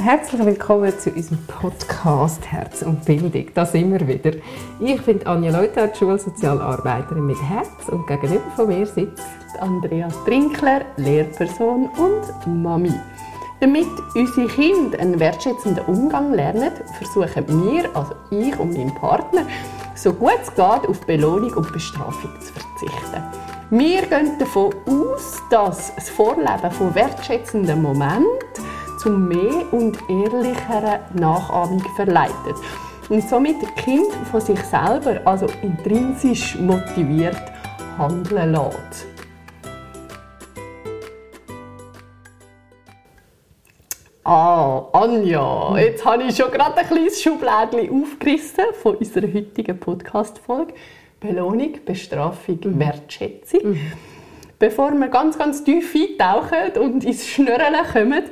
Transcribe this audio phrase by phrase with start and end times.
[0.00, 3.46] Herzlich willkommen zu unserem Podcast Herz und Bildung.
[3.52, 4.38] Da sind wir wieder.
[4.78, 9.24] Ich bin Anja Leuthardt, Schulsozialarbeiterin mit Herz und gegenüber von mir sitzt
[9.58, 12.92] Andrea Trinkler, Lehrperson und Mami.
[13.60, 19.42] Damit unsere Kinder einen wertschätzenden Umgang lernen, versuchen wir, also ich und mein Partner,
[19.96, 23.22] so gut es geht, auf Belohnung und Bestrafung zu verzichten.
[23.70, 28.67] Wir gehen davon aus, dass das Vorleben von wertschätzenden Momenten
[28.98, 32.56] zu mehr und ehrlicherer Nachahmung verleitet
[33.08, 37.40] und somit das Kind von sich selber, also intrinsisch motiviert,
[37.96, 39.06] handeln lässt.
[44.24, 50.74] Ah, Anja, jetzt habe ich schon gerade ein kleines Schublädchen aufgerissen von unserer heutigen Podcast-Folge.
[51.18, 52.78] Belohnung, Bestrafung, mhm.
[52.78, 53.70] Wertschätzung.
[53.70, 53.92] Mhm.
[54.58, 58.24] Bevor wir ganz, ganz tief eintauchen und ins Schnürren kommen,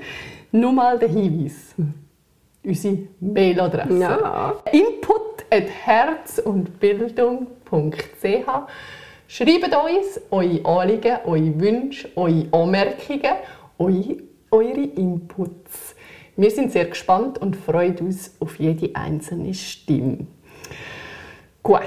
[0.60, 1.74] nur mal der Hinweis.
[2.64, 3.98] Unsere Mailadresse.
[3.98, 4.54] Ja.
[4.72, 8.26] Input at herz und Bildung.ch
[9.28, 13.34] Schreibt uns eure Anliegen, eure Wünsche, eure Anmerkungen,
[13.78, 14.16] eure
[14.50, 15.94] eure Inputs.
[16.36, 20.26] Wir sind sehr gespannt und freuen uns auf jede einzelne Stimme.
[21.62, 21.80] Gut.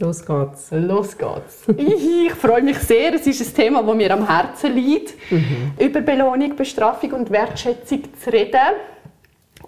[0.00, 0.70] Los geht's.
[0.70, 1.64] Los geht's.
[1.76, 3.14] ich freue mich sehr.
[3.14, 5.72] Es ist ein Thema, das mir am Herzen liegt, mhm.
[5.78, 8.76] über Belohnung, Bestrafung und Wertschätzung zu reden.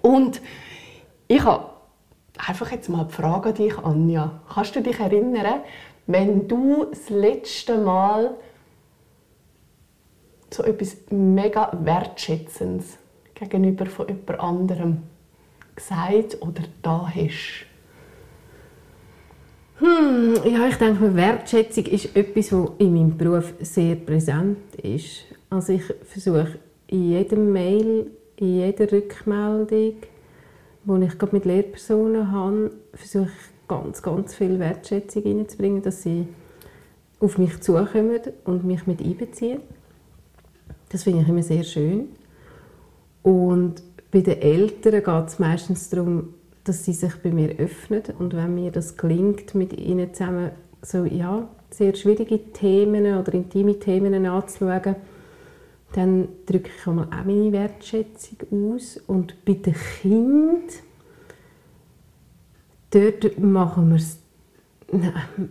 [0.01, 0.41] Und
[1.27, 1.65] ich habe
[2.37, 4.41] einfach jetzt mal die Frage an dich, Anja.
[4.53, 5.61] Kannst du dich erinnern,
[6.07, 8.35] wenn du das letzte Mal
[10.49, 12.97] so etwas mega Wertschätzendes
[13.33, 15.03] gegenüber von jemand anderem
[15.75, 17.70] gesagt oder da hast?
[19.81, 25.25] Hm, ja, ich denke, Wertschätzung ist etwas, was in meinem Beruf sehr präsent ist.
[25.49, 29.95] Also ich versuche in jedem Mail, in jeder Rückmeldung,
[30.83, 36.27] die ich gerade mit Lehrpersonen habe, versuche ich ganz, ganz viel Wertschätzung reinzubringen, dass sie
[37.19, 39.61] auf mich zukommen und mich mit einbeziehen.
[40.89, 42.09] Das finde ich immer sehr schön.
[43.23, 43.81] Und
[44.11, 48.55] bei den Eltern geht es meistens darum, dass sie sich bei mir öffnen und wenn
[48.55, 50.51] mir das gelingt, mit ihnen zusammen
[50.81, 54.95] so ja sehr schwierige Themen oder intime Themen anzuschauen,
[55.93, 60.61] dann drücke ich auch meine Wertschätzung aus und bei den Kindern
[62.91, 64.21] dort machen wir es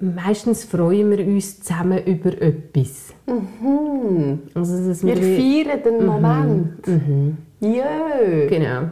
[0.00, 3.14] meistens freuen wir uns zusammen über etwas.
[3.26, 4.40] Mhm.
[4.54, 6.06] Also, dass wir, wir feiern den mhm.
[6.06, 6.86] Moment.
[6.86, 7.36] Mhm.
[7.60, 8.46] Ja.
[8.48, 8.90] Genau.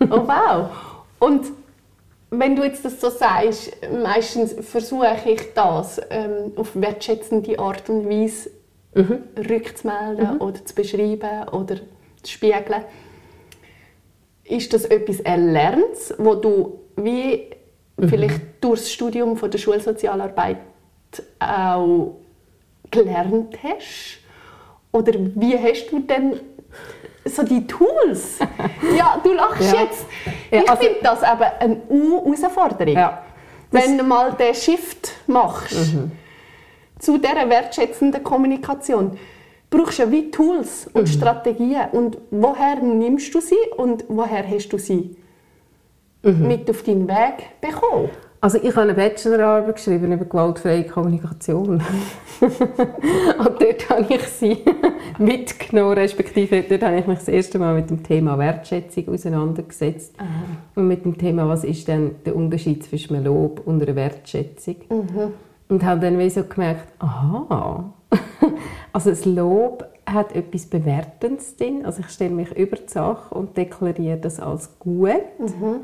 [0.00, 0.87] oh wow.
[1.18, 1.46] Und
[2.30, 8.08] wenn du jetzt das so sagst, meistens versuche ich das ähm, auf wertschätzende Art und
[8.08, 8.50] Weise
[8.94, 9.22] mhm.
[9.36, 10.40] rückzumelden mhm.
[10.40, 11.76] oder zu beschreiben oder
[12.22, 12.84] zu spiegeln.
[14.44, 17.50] Ist das etwas Erlerntes, wo du wie
[17.96, 18.08] mhm.
[18.08, 20.58] vielleicht durch das Studium von der Schulsozialarbeit
[21.38, 22.16] auch
[22.90, 24.18] gelernt hast?
[24.92, 26.40] Oder wie hast du denn
[27.28, 28.38] so die Tools?
[28.96, 29.82] ja, du lachst ja.
[29.82, 30.06] jetzt.
[30.50, 32.94] Ja, ich also, finde das aber eine Herausforderung.
[32.94, 33.22] Ja.
[33.70, 36.12] Wenn du mal den Shift machst mhm.
[36.98, 39.18] zu dieser wertschätzenden Kommunikation,
[39.70, 41.06] brauchst du ja wie Tools und mhm.
[41.06, 41.88] Strategien.
[41.92, 45.16] Und woher nimmst du sie und woher hast du sie
[46.22, 46.46] mhm.
[46.48, 48.10] mit auf deinen Weg bekommen?
[48.40, 51.82] Also ich habe eine Bachelorarbeit geschrieben über gewaltfreie Kommunikation.
[52.40, 54.58] und dort habe ich sie
[55.18, 60.14] mitgenommen, respektive dort habe ich mich das erste Mal mit dem Thema Wertschätzung auseinandergesetzt.
[60.18, 60.28] Aha.
[60.76, 64.76] Und mit dem Thema, was ist denn der Unterschied zwischen einem Lob und einer Wertschätzung.
[64.88, 65.32] Mhm.
[65.68, 67.92] Und habe dann wie so gemerkt, aha,
[68.92, 71.84] also das Lob hat etwas Bewertendes drin.
[71.84, 75.10] Also ich stelle mich über die Sache und deklariere das als gut.
[75.38, 75.80] Mhm.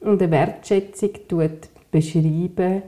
[0.00, 2.82] Und eine Wertschätzung tut beschreiben,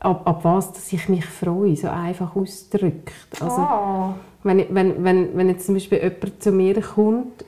[0.00, 3.12] ab, ab was dass ich mich freue, so einfach ausdrückt.
[3.40, 4.14] Also, oh.
[4.42, 7.44] wenn, wenn, wenn, wenn jetzt zum Beispiel jemand zu mir kommt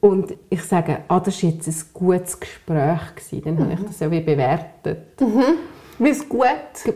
[0.00, 3.60] und ich sage, ah, das war jetzt ein gutes Gespräch, gewesen, dann mhm.
[3.60, 3.86] habe ich mhm.
[3.86, 5.20] das ja wie bewertet.
[5.20, 5.42] Mhm.
[5.98, 6.46] Weil es gut,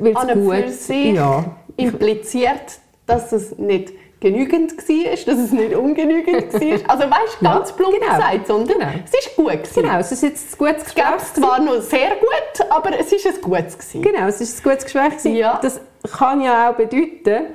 [0.01, 1.57] Weil's an gut, sich ja.
[1.77, 6.91] impliziert, dass es nicht genügend war, dass es nicht ungenügend war.
[6.91, 8.15] Also weißt du, ganz plump genau.
[8.15, 8.91] gesagt, sondern genau.
[9.05, 9.83] es ist gut gewesen.
[9.83, 11.05] Genau, es ist jetzt ein gutes Gespräch.
[11.17, 14.03] Es zwar noch sehr gut, aber es ist ein gutes gewesen.
[14.03, 15.59] Genau, es ist ein gutes Gespräch Ja.
[15.63, 15.81] Das
[16.17, 17.47] kann ja auch bedeuten,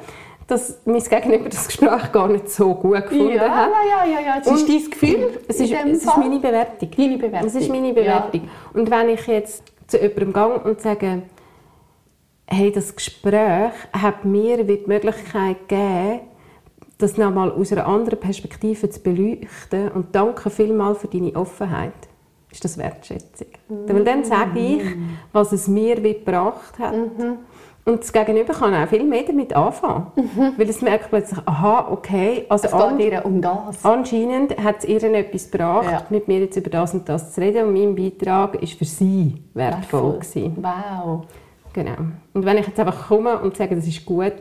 [0.48, 3.70] dass mein Gegenüber das Gespräch gar nicht so gut gefunden ja, hat.
[3.90, 5.40] Ja, ja, ja, Es ist dein Gefühl.
[5.48, 6.92] Es ist, es ist meine Bewertung.
[6.96, 7.48] Deine Bewertung.
[7.48, 8.42] Es ist meine Bewertung.
[8.44, 8.80] Ja.
[8.80, 11.22] Und wenn ich jetzt zu jemandem gehe und sage,
[12.48, 16.22] hey, das Gespräch hat mir die Möglichkeit gegeben,
[16.98, 21.94] das nochmal aus einer anderen Perspektive zu beleuchten und danke vielmals für deine Offenheit,
[22.52, 23.48] ist das Wertschätzung.
[23.68, 23.74] Mm.
[23.88, 24.84] Weil dann sage ich,
[25.34, 26.94] was es mir gebracht hat.
[26.94, 27.38] Mhm.
[27.88, 30.08] Und das Gegenüber kann auch viel mehr damit anfangen.
[30.16, 30.54] Mhm.
[30.58, 33.86] Weil es merkt plötzlich, aha, okay, also es geht ihr um das.
[33.86, 36.06] anscheinend hat es ihr etwas gebracht, ja.
[36.10, 37.68] mit mir jetzt über das und das zu reden.
[37.68, 40.14] Und mein Beitrag war für sie wertvoll.
[40.14, 40.52] wertvoll.
[40.56, 41.26] Wow.
[41.74, 41.98] Genau.
[42.34, 44.34] Und wenn ich jetzt einfach komme und sage, das ist gut,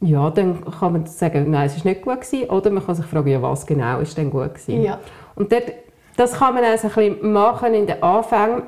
[0.00, 2.48] ja, dann kann man sagen, nein, es ist nicht gut gewesen.
[2.48, 4.82] Oder man kann sich fragen, ja, was genau ist denn gut gewesen.
[4.82, 4.98] Ja.
[5.34, 5.72] Und dort,
[6.16, 8.62] das kann man also ein bisschen machen in den Anfängen.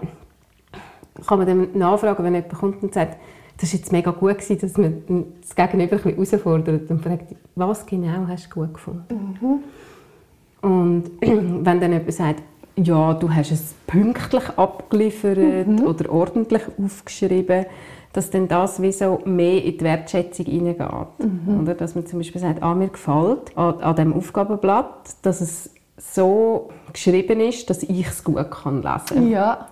[1.26, 3.16] Kann man dann nachfragen, wenn jemand kommt und sagt,
[3.58, 5.02] das war jetzt mega gut, gewesen, dass man
[5.40, 9.36] das Gegenüber ein bisschen herausfordert und fragt, was genau hast du gut gefunden?
[9.40, 10.68] Mhm.
[10.68, 12.42] Und wenn dann jemand sagt,
[12.76, 15.84] ja, du hast es pünktlich abgeliefert mhm.
[15.84, 17.66] oder ordentlich aufgeschrieben,
[18.12, 21.18] dass dann das wie so mehr in die Wertschätzung hineingeht.
[21.18, 21.60] Mhm.
[21.60, 21.74] Oder?
[21.74, 26.70] Dass man zum Beispiel sagt, ah, mir gefällt an, an dem Aufgabenblatt, dass es so
[26.92, 29.30] geschrieben ist, dass ich es gut kann lesen kann.
[29.30, 29.68] Ja.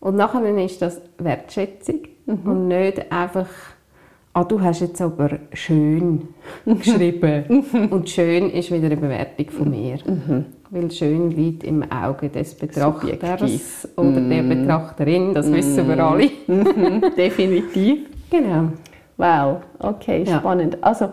[0.00, 2.42] Und nachher ist das Wertschätzung mhm.
[2.44, 3.46] und nicht einfach,
[4.32, 6.28] ah, du hast jetzt aber schön
[6.66, 7.88] geschrieben.
[7.90, 9.98] und schön ist wieder eine Bewertung von mir.
[10.04, 10.46] Mhm.
[10.70, 16.30] Weil schön liegt im Auge des Betrachters oder der Betrachterin, das wissen wir alle.
[16.46, 17.02] Mhm.
[17.16, 18.06] Definitiv.
[18.30, 18.72] Genau.
[19.18, 20.74] Wow, okay, spannend.
[20.74, 20.80] Ja.
[20.80, 21.12] Also,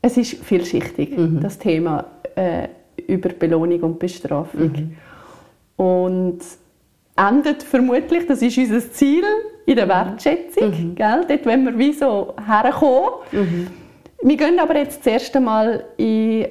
[0.00, 1.40] es ist vielschichtig, mhm.
[1.40, 2.04] das Thema
[2.34, 2.68] äh,
[3.06, 4.72] über Belohnung und Bestrafung.
[4.72, 4.96] Mhm.
[5.76, 6.38] Und
[7.16, 9.24] endet vermutlich, das ist unser Ziel,
[9.66, 9.90] in der mhm.
[9.90, 10.70] Wertschätzung.
[10.70, 10.94] Mhm.
[10.94, 11.24] Gell?
[11.28, 13.10] Dort wollen wir wie so herkommen.
[13.32, 13.66] Mhm.
[14.22, 16.46] Wir gehen aber jetzt das erste Mal in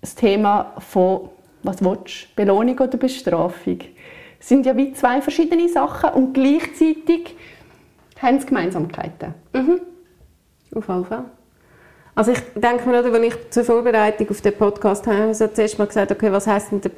[0.00, 1.30] das Thema von
[1.62, 3.78] was willst, Belohnung oder Bestrafung.
[4.38, 7.34] Das sind ja wie zwei verschiedene Sachen und gleichzeitig
[8.20, 9.34] haben sie Gemeinsamkeiten.
[9.52, 9.80] Mhm.
[10.74, 11.24] Auf jeden Fall.
[12.14, 15.78] Also ich denke mir, als ich zur Vorbereitung auf den Podcast habe, habe ich zuerst
[15.78, 16.90] mal gesagt, okay, was heißt denn der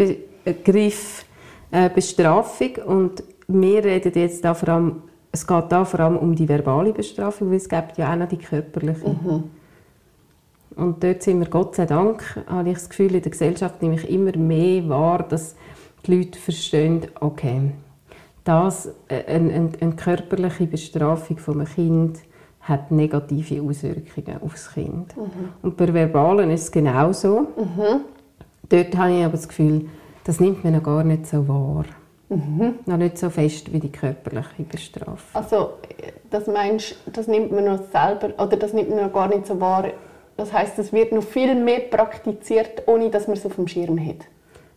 [0.45, 1.25] Begriff
[1.71, 2.77] äh, Bestrafung?
[2.87, 6.93] Und wir reden jetzt da vor allem, es geht da vor allem um die verbale
[6.93, 9.09] Bestrafung, weil es gibt ja auch noch die körperliche.
[9.09, 9.45] Mhm.
[10.77, 13.97] Und dort sind wir, Gott sei Dank, habe ich das Gefühl, in der Gesellschaft nehme
[13.97, 15.57] ich immer mehr wahr, dass
[16.07, 17.73] die Leute verstehen, okay,
[18.45, 22.19] das, äh, eine, eine, eine körperliche Bestrafung von einem Kind
[22.61, 25.17] hat negative Auswirkungen auf das Kind.
[25.17, 25.49] Mhm.
[25.63, 27.49] Und bei Verbalen ist es genauso.
[27.57, 28.01] Mhm.
[28.69, 29.89] Dort habe ich aber das Gefühl,
[30.29, 31.87] das nimmt man noch gar nicht so wahr.
[32.29, 32.81] Mhm.
[32.85, 35.17] Noch nicht so fest wie die körperliche Bestrafung.
[35.33, 35.71] Also,
[36.29, 39.59] das meinst das nimmt man noch selber, oder das nimmt man noch gar nicht so
[39.59, 39.87] wahr.
[40.37, 43.99] Das heißt, es wird noch viel mehr praktiziert, ohne dass man es auf dem Schirm
[43.99, 44.27] hat.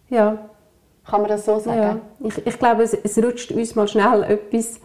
[0.10, 0.38] Ja.
[1.06, 2.00] Kann man das so sagen?
[2.22, 2.28] Ja.
[2.30, 4.80] Ich, ich glaube, es, es rutscht uns mal schnell etwas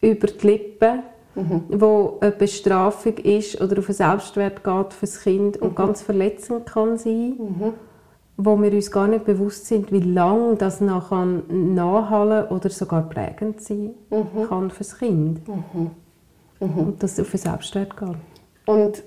[0.00, 1.02] über die Lippen
[1.36, 1.64] mhm.
[1.68, 5.74] wo eine Bestrafung ist oder auf den Selbstwert geht für das Kind und mhm.
[5.74, 7.72] ganz verletzend kann sein, mhm.
[8.36, 13.62] Wo wir uns gar nicht bewusst sind, wie lange das noch nachhallen oder sogar prägend
[13.62, 14.48] sein mhm.
[14.48, 15.46] kann für das Kind.
[15.48, 15.90] Mhm.
[16.60, 16.78] Mhm.
[16.78, 18.16] Und das auf den Selbstwert geht.
[18.66, 19.02] Und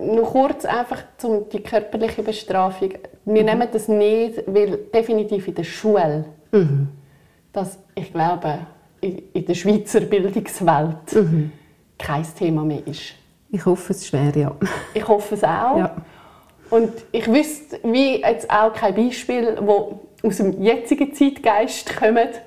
[0.00, 2.90] noch kurz einfach zum die körperliche Bestrafung.
[3.24, 3.48] Wir mhm.
[3.48, 6.88] nehmen das nicht, weil definitiv in der Schule, mhm.
[7.52, 8.58] dass ich glaube,
[9.00, 11.52] in der Schweizer Bildungswelt mhm.
[11.98, 13.14] kein Thema mehr ist.
[13.50, 14.54] Ich hoffe es schwer, ja.
[14.94, 15.78] Ich hoffe es auch.
[15.78, 15.96] Ja.
[16.70, 22.40] Und ich wüsste wie jetzt auch kein Beispiel, wo aus dem jetzigen Zeitgeist kommt,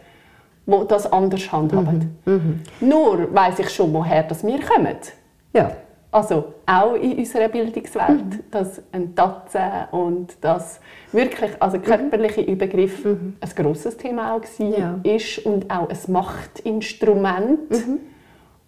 [0.65, 2.17] wo das anders handhaben.
[2.25, 2.33] Mhm.
[2.33, 2.63] Mhm.
[2.81, 4.97] Nur weiß ich schon, woher das wir kommen.
[5.53, 5.71] Ja.
[6.11, 8.43] Also auch in unserer Bildungswelt, mhm.
[8.49, 9.61] dass ein Tatze
[9.91, 10.79] und das
[11.11, 11.83] wirklich, also mhm.
[11.83, 13.37] körperliche Übergriff mhm.
[13.39, 14.99] ein grosses Thema auch war, ja.
[15.03, 17.99] ist und auch ein Machtinstrument, mhm.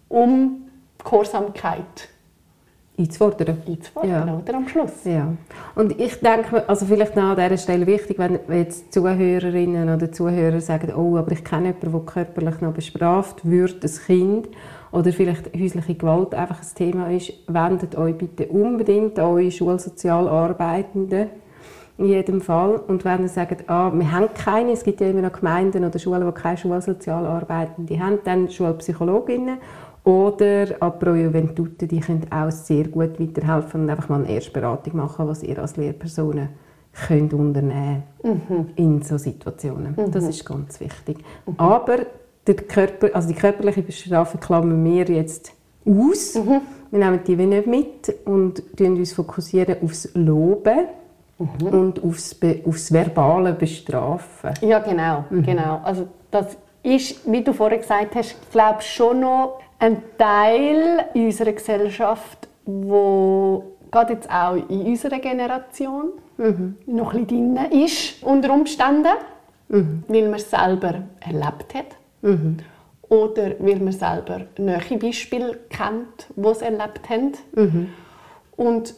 [0.08, 0.70] um
[1.02, 2.08] Gehorsamkeit
[2.98, 3.58] einzufordern.
[3.66, 4.38] Einzufordern, ja.
[4.38, 5.04] oder am Schluss.
[5.04, 5.32] Ja.
[5.74, 10.60] Und ich denke, also vielleicht noch an dieser Stelle wichtig, wenn jetzt Zuhörerinnen oder Zuhörer
[10.60, 14.48] sagen, oh, aber ich kenne jemanden, der körperlich noch bestraft wird, ein Kind,
[14.92, 21.30] oder vielleicht häusliche Gewalt einfach ein Thema ist, wendet euch bitte unbedingt an eure Schulsozialarbeitenden
[21.98, 22.76] in jedem Fall.
[22.76, 25.98] Und wenn ihr sagt, ah, wir haben keine, es gibt ja immer noch Gemeinden oder
[25.98, 29.58] Schulen, die keine Schulsozialarbeitende haben, dann Schulpsychologinnen
[30.04, 34.96] oder ab Pro Juventute, die können auch sehr gut weiterhelfen und einfach mal eine Erstberatung
[34.96, 36.48] machen, was ihr als Lehrpersonen
[37.06, 38.70] könnt unternehmen mhm.
[38.76, 39.94] in so Situationen.
[39.96, 40.10] Mhm.
[40.10, 41.18] Das ist ganz wichtig.
[41.46, 41.54] Mhm.
[41.56, 41.98] Aber
[42.46, 45.52] der Körper, also die körperliche Bestrafung klammern wir jetzt
[45.86, 46.34] aus.
[46.34, 46.60] Mhm.
[46.90, 50.86] Wir nehmen die nicht mit und uns fokussieren aufs Loben
[51.38, 51.66] mhm.
[51.68, 54.52] und aufs, aufs verbale Bestrafen.
[54.60, 55.42] Ja, genau, mhm.
[55.42, 55.80] genau.
[55.84, 62.48] Also das ist, wie du vorhin gesagt hast, glaube schon noch ein Teil unserer Gesellschaft,
[62.64, 66.76] wo gerade jetzt auch in unserer Generation mhm.
[66.86, 69.16] noch ein bisschen drin ist, unter Umständen,
[69.68, 70.04] mhm.
[70.06, 71.96] weil man es selber erlebt hat.
[72.22, 72.58] Mhm.
[73.08, 77.32] Oder weil man selber neue Beispiele kennt, die es erlebt haben.
[77.56, 77.88] Mhm.
[78.56, 78.94] Und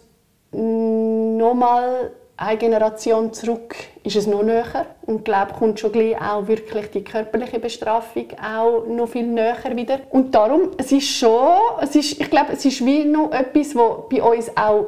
[0.52, 6.48] nochmal eine Generation zurück ist es noch näher und ich glaube, kommt schon gleich auch
[6.48, 10.00] wirklich die körperliche Bestrafung auch noch viel näher wieder.
[10.10, 14.08] Und darum, es ist schon, es ist, ich glaube, es ist wie noch etwas, was
[14.10, 14.86] bei uns auch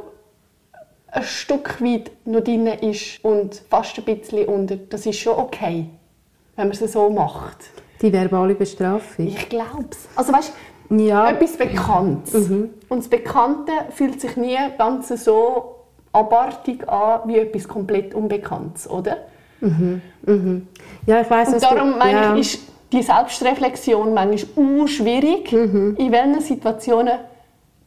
[1.09, 4.76] ein Stück weit noch drin ist und fast ein bisschen unter.
[4.76, 5.87] Das ist schon okay,
[6.57, 7.59] wenn man es so macht.
[8.03, 9.29] Die verbale Bestrafung?
[9.29, 10.09] Ich glaube es.
[10.17, 10.53] Also weißt,
[10.91, 11.31] ja.
[11.31, 12.49] etwas Bekanntes.
[12.49, 12.71] Mhm.
[12.88, 15.75] Und das Bekannte fühlt sich nie ganz so
[16.16, 19.18] abartig an wie etwas komplett Unbekanntes, oder?
[19.61, 20.00] Mhm.
[20.25, 20.68] Mhm.
[21.06, 21.54] Ja, ich weiß.
[21.54, 22.35] Und darum du, meine ja.
[22.37, 25.52] ich, ist die Selbstreflexion manchmal schwierig.
[25.52, 25.96] Mhm.
[25.99, 27.18] In welchen Situationen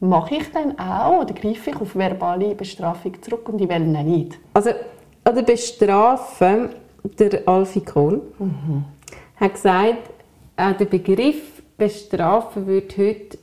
[0.00, 4.38] mache ich dann auch oder greife ich auf verbale Bestrafung zurück und in welchen nicht?
[4.54, 4.70] Also,
[5.28, 6.70] oder bestrafen,
[7.18, 8.84] der Alfie Kohn mhm.
[9.36, 10.10] hat gesagt,
[10.56, 13.38] äh, der Begriff bestrafen wird heute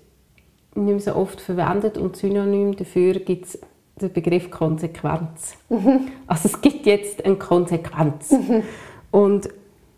[0.76, 3.60] nicht mehr so oft verwendet und synonym dafür gibt es
[4.02, 5.56] der Begriff Konsequenz.
[5.70, 6.10] Mhm.
[6.28, 8.32] Also es gibt jetzt eine Konsequenz.
[8.32, 8.64] Mhm.
[9.12, 9.50] Und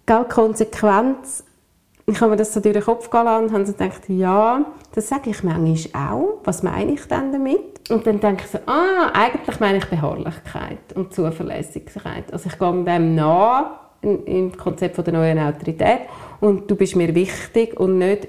[0.06, 1.44] gell, Konsequenz,
[2.06, 5.10] ich habe mir das so durch den Kopf gelassen und habe so gedacht, ja, das
[5.10, 6.39] sage ich manchmal auch.
[6.44, 7.89] Was meine ich denn damit?
[7.89, 12.32] Und dann denke ich so, ah, eigentlich meine ich Beharrlichkeit und Zuverlässigkeit.
[12.32, 16.01] Also ich gehe dem nach, im Konzept von der neuen Autorität
[16.39, 18.27] und du bist mir wichtig und nicht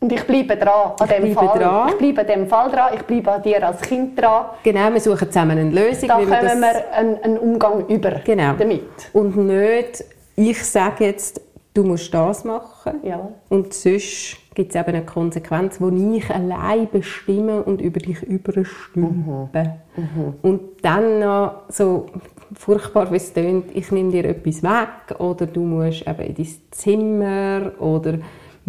[0.00, 1.58] und ich bleibe dran an dem Fall.
[1.58, 1.88] Dran.
[1.88, 2.92] Ich bleibe an dem Fall dran.
[2.94, 4.46] Ich bleibe an dir als Kind dran.
[4.62, 6.08] Genau, wir suchen zusammen eine Lösung.
[6.08, 8.54] Da kommen wir, wir einen, einen, Umgang über genau.
[8.56, 9.10] damit.
[9.12, 10.04] Und nicht,
[10.36, 11.40] ich sage jetzt,
[11.74, 13.00] du musst das machen.
[13.02, 13.28] Ja.
[13.48, 19.00] Und sonst gibt es eben eine Konsequenz, die ich allein bestimme und über dich überstülpe.
[19.00, 19.48] Mhm.
[19.96, 20.34] Mhm.
[20.42, 22.06] Und dann noch so
[22.54, 26.48] furchtbar, wie es klingt, ich nehme dir etwas weg oder du musst eben in dein
[26.70, 28.18] Zimmer oder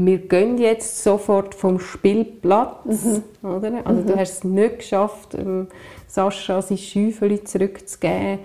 [0.06, 2.86] wir gehen jetzt sofort vom Spielplatz.
[3.44, 3.50] Mhm.
[3.50, 3.86] Oder?
[3.86, 4.08] Also mhm.
[4.08, 5.68] du hast es nicht geschafft, ähm,
[6.08, 8.40] Sascha sein Schäufeli zurückzugeben.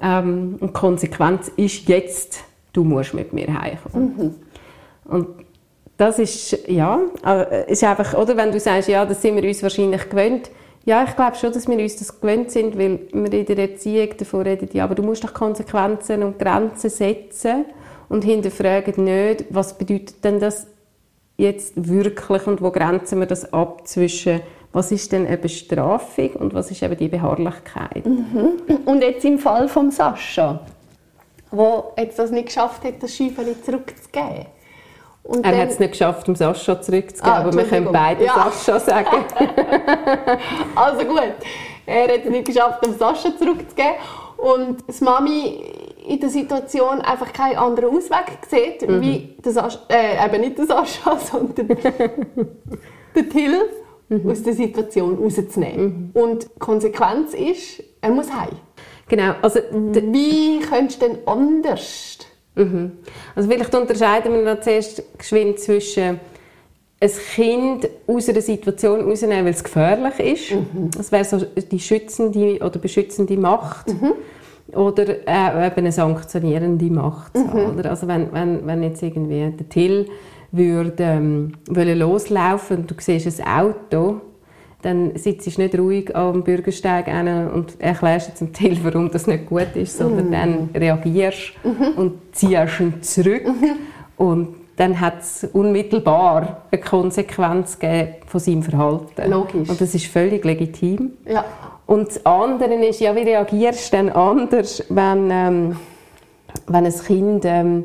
[0.00, 2.40] Ähm, und die Konsequenz ist jetzt,
[2.72, 4.14] du musst mit mir heimkommen.
[4.16, 4.34] Mhm.
[5.04, 5.28] Und
[5.96, 9.62] das ist, ja, äh, ist einfach, oder wenn du sagst, ja, das sind wir uns
[9.62, 10.50] wahrscheinlich gewöhnt,
[10.84, 14.10] ja, ich glaube schon, dass wir uns das gewöhnt sind, weil wir in der Erziehung
[14.16, 17.64] davon reden, ja, aber du musst doch Konsequenzen und Grenzen setzen
[18.08, 20.68] und hinterfragen nicht, was bedeutet denn das
[21.36, 24.40] jetzt wirklich und wo grenzen wir das ab zwischen
[24.72, 28.04] was ist denn eine Bestrafung und was ist eben die Beharrlichkeit?
[28.04, 28.60] Mhm.
[28.84, 30.60] Und jetzt im Fall von Sascha,
[31.50, 34.46] wo jetzt das nicht geschafft hat, das Schäufeli zurückzugeben.
[35.22, 38.50] Und er hat es nicht geschafft, um Sascha zurückzugeben, ah, aber wir können beide ja.
[38.50, 39.24] Sascha sagen.
[40.76, 41.34] also gut,
[41.86, 43.94] er hat es nicht geschafft, um Sascha zurückzugeben.
[44.36, 45.64] Und das Mami
[46.06, 49.00] in der Situation einfach keinen anderen Ausweg sieht, mhm.
[49.00, 53.58] wie Sascha, äh, eben nicht der Sascha, sondern der Till
[54.08, 54.30] mhm.
[54.30, 56.12] aus der Situation rauszunehmen.
[56.14, 56.20] Mhm.
[56.20, 58.56] Und die Konsequenz ist, er muss heim.
[59.08, 59.34] Genau.
[59.42, 62.18] Also, wie könntest du denn anders?
[62.56, 62.92] Mhm.
[63.34, 66.18] Also vielleicht unterscheiden wir noch zuerst geschwind zwischen
[66.98, 70.52] ein Kind aus einer Situation rausnehmen, weil es gefährlich ist.
[70.52, 70.90] Mhm.
[70.96, 73.90] Das wäre so die schützende oder beschützende Macht.
[74.72, 77.36] Oder äh, eben eine sanktionierende Macht.
[77.36, 77.78] Mhm.
[77.78, 77.90] Oder?
[77.90, 80.06] Also wenn, wenn, wenn jetzt irgendwie der Till
[80.52, 84.20] würde ähm, loslaufen und du siehst ein Auto,
[84.82, 87.08] dann sitzt du nicht ruhig am Bürgersteig
[87.52, 90.32] und erklärst jetzt dem Till, warum das nicht gut ist, sondern mhm.
[90.32, 91.88] dann reagierst mhm.
[91.96, 93.78] und ziehst ihn zurück mhm.
[94.16, 97.78] und dann hat es unmittelbar eine Konsequenz
[98.26, 99.30] von seinem Verhalten.
[99.30, 99.68] Logisch.
[99.68, 101.12] Und das ist völlig legitim.
[101.26, 101.44] Ja.
[101.86, 105.76] Und das andere ist, ja, wie reagierst du denn anders, wenn, ähm,
[106.66, 107.84] wenn ein Kind ähm,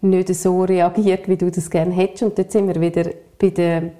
[0.00, 2.22] nicht so reagiert, wie du das gerne hättest?
[2.22, 3.90] Und dort sind wir wieder bei der,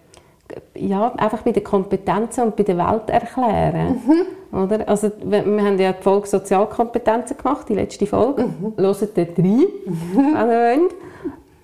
[0.75, 4.00] ja, einfach bei den Kompetenzen und bei der Welt erklären.
[4.07, 4.59] Mhm.
[4.59, 4.88] Oder?
[4.88, 8.45] Also, wir haben ja die Folge Sozialkompetenzen gemacht, die letzte Folge.
[8.45, 8.75] Mhm.
[8.76, 9.66] Hört dort rein, mhm.
[10.14, 10.95] wenn ihr wollt.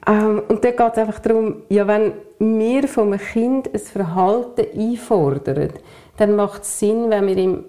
[0.06, 5.70] Ähm, und dort geht es einfach darum, ja, wenn wir vom Kind ein Verhalten einfordern,
[6.16, 7.64] dann macht es Sinn, wenn wir ihm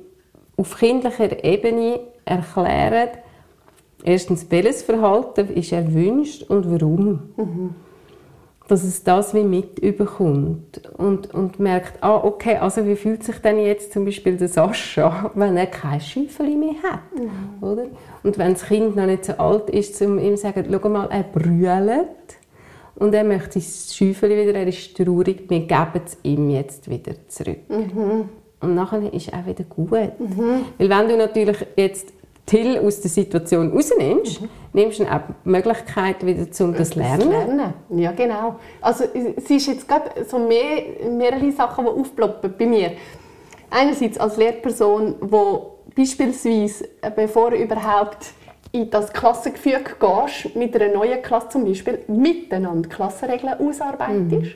[0.58, 3.10] auf kindlicher Ebene erklären,
[4.04, 7.34] erstens, welches Verhalten ist erwünscht und warum.
[7.38, 7.76] Mhm.
[8.68, 13.38] Dass es das wie mit überkommt und, und merkt, ah, okay, also wie fühlt sich
[13.38, 17.64] denn jetzt zum Beispiel der Sascha, wenn er kein Schäufeli mehr hat, mhm.
[17.64, 17.86] oder?
[18.26, 21.08] Und wenn das Kind noch nicht so alt ist, um ihm zu sagen, schau mal,
[21.12, 22.08] er brüllt
[22.96, 27.14] und er möchte sein Schäufeli wieder, er ist traurig, wir geben es ihm jetzt wieder
[27.28, 27.70] zurück.
[27.70, 28.30] Mhm.
[28.62, 30.20] und nachher ist es auch wieder gut.
[30.20, 30.66] Mhm.
[30.80, 32.08] Weil wenn du natürlich jetzt
[32.48, 34.50] Till aus der Situation rausnimmst, mhm.
[34.74, 37.30] nimmst du auch die Möglichkeit wieder zum das Lernen.
[37.30, 37.74] lernen.
[37.90, 38.56] Ja, genau.
[38.82, 42.92] Also es ist jetzt gerade so mehr, mehrere Sachen, die aufploppen bei mir.
[43.70, 48.34] Einerseits als Lehrperson, wo beispielsweise, äh, bevor du überhaupt
[48.72, 54.56] in das Klassengefüge gehst, mit einer neuen Klasse zum Beispiel, miteinander Klassenregeln ausarbeitest.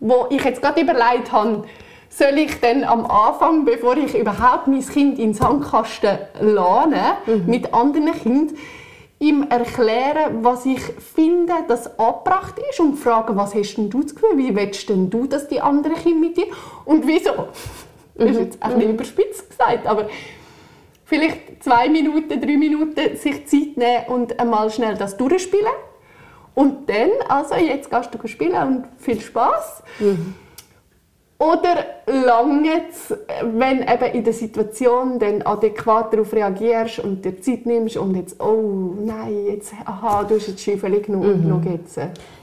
[0.00, 1.64] Wo ich jetzt gerade überlegt habe,
[2.10, 7.44] soll ich dann am Anfang, bevor ich überhaupt mein Kind in den Sandkasten lade, mhm.
[7.46, 8.56] mit anderen Kindern,
[9.20, 14.14] ihm erklären, was ich finde, das angebracht ist und fragen, was hast denn du das
[14.14, 16.46] Gefühl, wie willst denn du, dass die anderen Kinder mit dir
[16.84, 17.30] und wieso?
[18.20, 18.94] Das ist jetzt ein bisschen mhm.
[18.94, 20.08] überspitzt gesagt, aber
[21.08, 25.72] vielleicht zwei Minuten, drei Minuten sich Zeit nehmen und einmal schnell das durchspielen
[26.54, 29.82] und dann, also jetzt gehst du spielen und viel Spaß.
[30.00, 30.34] Mhm.
[31.40, 32.82] Oder lange,
[33.56, 38.40] wenn eben in der Situation dann adäquat darauf reagierst und dir Zeit nimmst und jetzt,
[38.42, 41.48] oh nein, jetzt, aha, du hast jetzt Schäufeli genug, mhm.
[41.48, 41.96] noch geht's.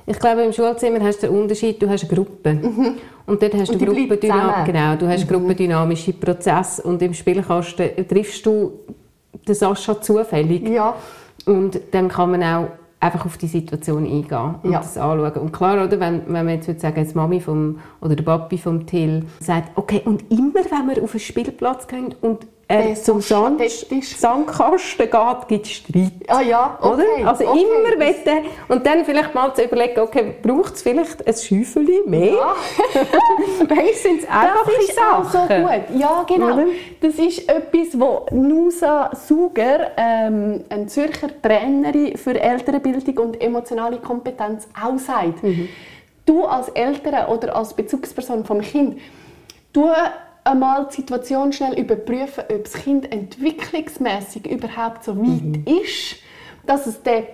[0.05, 2.53] Ich glaube, im Schulzimmer hast du den Unterschied, du hast eine Gruppe.
[2.53, 2.95] Mhm.
[3.25, 5.33] Und dort hast und du Gruppendynam genau, du hast mhm.
[5.33, 8.79] gruppendynamische Prozesse und im Spielkasten triffst du
[9.45, 10.69] den Sascha zufällig.
[10.69, 10.95] Ja.
[11.45, 12.67] Und dann kann man auch
[13.05, 14.79] einfach auf die Situation eingehen und ja.
[14.79, 15.41] das anschauen.
[15.41, 18.57] Und klar, oder, wenn, wenn man jetzt würde sagen, die Mami vom, oder der Papi
[18.57, 23.21] vom Till sagt, okay, und immer, wenn wir auf einen Spielplatz gehen und äh, zum
[23.21, 23.61] Sand,
[24.01, 26.11] Sandkasten geht, gibt es Streit.
[26.27, 27.29] Ah ja, okay, oder?
[27.29, 27.61] Also okay.
[27.61, 32.33] immer wetten und dann vielleicht mal zu überlegen, okay, braucht es vielleicht ein Schäufeli mehr?
[32.33, 32.55] Ja.
[33.69, 35.99] Weil sind es einfache Das ist auch so gut.
[35.99, 36.53] Ja, genau.
[36.53, 36.65] Oder?
[37.01, 44.67] Das ist etwas, wo Nusa Suger, ähm, eine Zürcher Trainerin für Elternbildung und emotionale Kompetenz,
[44.73, 45.43] auch sagt.
[45.43, 45.69] Mhm.
[46.25, 48.99] Du als Eltern oder als Bezugsperson vom Kind,
[49.71, 49.91] du
[50.45, 55.65] einmal die Situation schnell überprüfen, ob das Kind entwicklungsmäßig überhaupt so weit mhm.
[55.65, 56.17] ist,
[56.65, 57.25] dass es den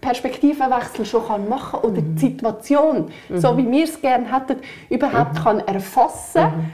[0.00, 2.14] Perspektivenwechsel schon machen kann oder mhm.
[2.16, 3.38] die Situation, mhm.
[3.38, 4.60] so wie wir es gerne hätten,
[4.90, 5.42] überhaupt mhm.
[5.42, 6.70] kann erfassen mhm.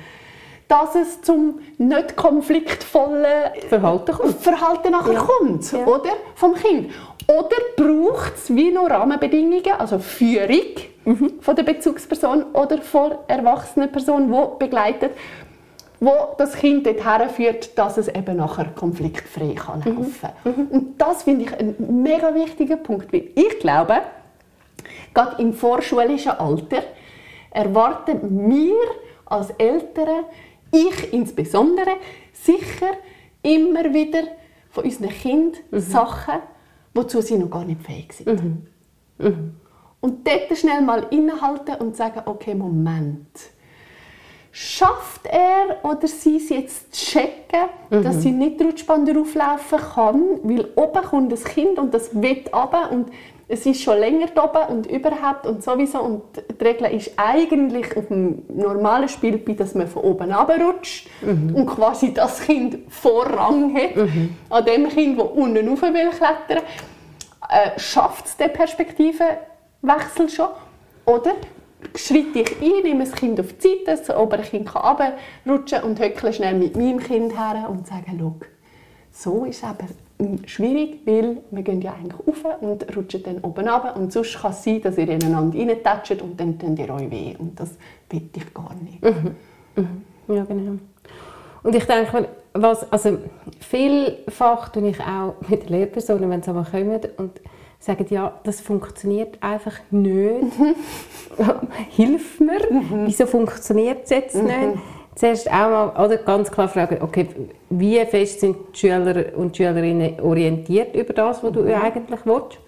[0.67, 4.35] dass es zum nicht konfliktvollen Verhalten, kommt.
[4.37, 5.21] Verhalten nachher ja.
[5.21, 5.87] kommt, ja.
[5.87, 6.11] oder?
[6.35, 6.91] Vom Kind.
[7.27, 11.33] Oder braucht es wie noch Rahmenbedingungen, also Führung mhm.
[11.41, 15.13] von der Bezugsperson oder von erwachsenen Person, die begleitet,
[16.01, 19.97] wo das Kind dorthin führt, dass es eben nachher konfliktfrei kann mhm.
[19.97, 20.53] laufen kann.
[20.57, 20.67] Mhm.
[20.69, 24.03] Und das finde ich ein mega wichtiger Punkt, weil ich glaube,
[25.15, 26.83] gerade im vorschulischen Alter
[27.51, 28.77] erwarten wir
[29.27, 30.25] als Eltern,
[30.71, 31.97] ich insbesondere,
[32.33, 32.93] sicher
[33.43, 34.23] immer wieder
[34.71, 35.81] von unseren Kindern mhm.
[35.81, 36.35] Sachen,
[36.95, 38.43] wozu sie noch gar nicht fähig sind.
[38.43, 38.67] Mhm.
[39.19, 39.55] mhm.
[40.01, 43.27] Und dort schnell mal innehalten und sagen, okay, Moment,
[44.51, 48.03] schafft er oder sie es jetzt zu checken, mhm.
[48.03, 52.91] dass sie nicht Rutschband auflaufen kann, weil oben kommt das Kind und das wird runter
[52.91, 53.09] und
[53.51, 58.09] es ist schon länger oben und überhaupt und sowieso und die Regel ist eigentlich auf
[58.09, 61.55] dem normalen Spielbein, dass man von oben rutscht mhm.
[61.55, 64.37] und quasi das Kind Vorrang hat mhm.
[64.51, 66.63] an dem Kind, das unten rauf will klettern.
[67.49, 70.49] Äh, schafft es den Perspektivenwechsel schon?
[71.07, 71.33] Oder
[71.95, 75.13] schreite ich ein, nehme das Kind auf die Seite, das obere Kind kann
[75.85, 78.35] und höckle schnell mit meinem Kind her und sage, schau,
[79.11, 83.97] so ist eben schwierig, weil wir gehen ja eigentlich rauf und rutschen dann oben runter
[83.97, 87.35] und sonst kann es sein, dass ihr ineinander reintatscht und dann tut ihr euch weh
[87.39, 87.71] und das
[88.11, 89.03] will ich gar nicht.
[89.03, 89.37] Mhm.
[89.77, 90.35] Mhm.
[90.35, 90.79] Ja, genau.
[91.63, 93.19] Und ich denke, was, also
[93.61, 97.41] vielfach tue ich auch mit Lehrpersonen, wenn sie aber kommen und
[97.79, 100.53] sagen, ja, das funktioniert einfach nicht.
[101.91, 103.07] Hilf mir, mhm.
[103.07, 104.45] wieso funktioniert es jetzt mhm.
[104.45, 104.79] nicht?
[105.15, 107.29] Zuerst auch mal oder ganz klar fragen, okay,
[107.71, 111.73] wie fest sind die Schüler und Schülerinnen orientiert über das, was du mhm.
[111.73, 112.59] eigentlich willst?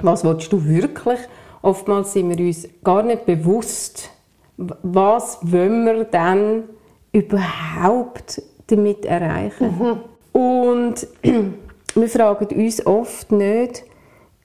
[0.00, 1.20] Was willst du wirklich?
[1.62, 4.10] Oftmals sind wir uns gar nicht bewusst,
[4.56, 6.64] was wollen wir dann
[7.12, 10.00] überhaupt damit erreichen.
[10.32, 10.40] Mhm.
[10.40, 11.06] Und
[11.94, 13.84] wir fragen uns oft nicht,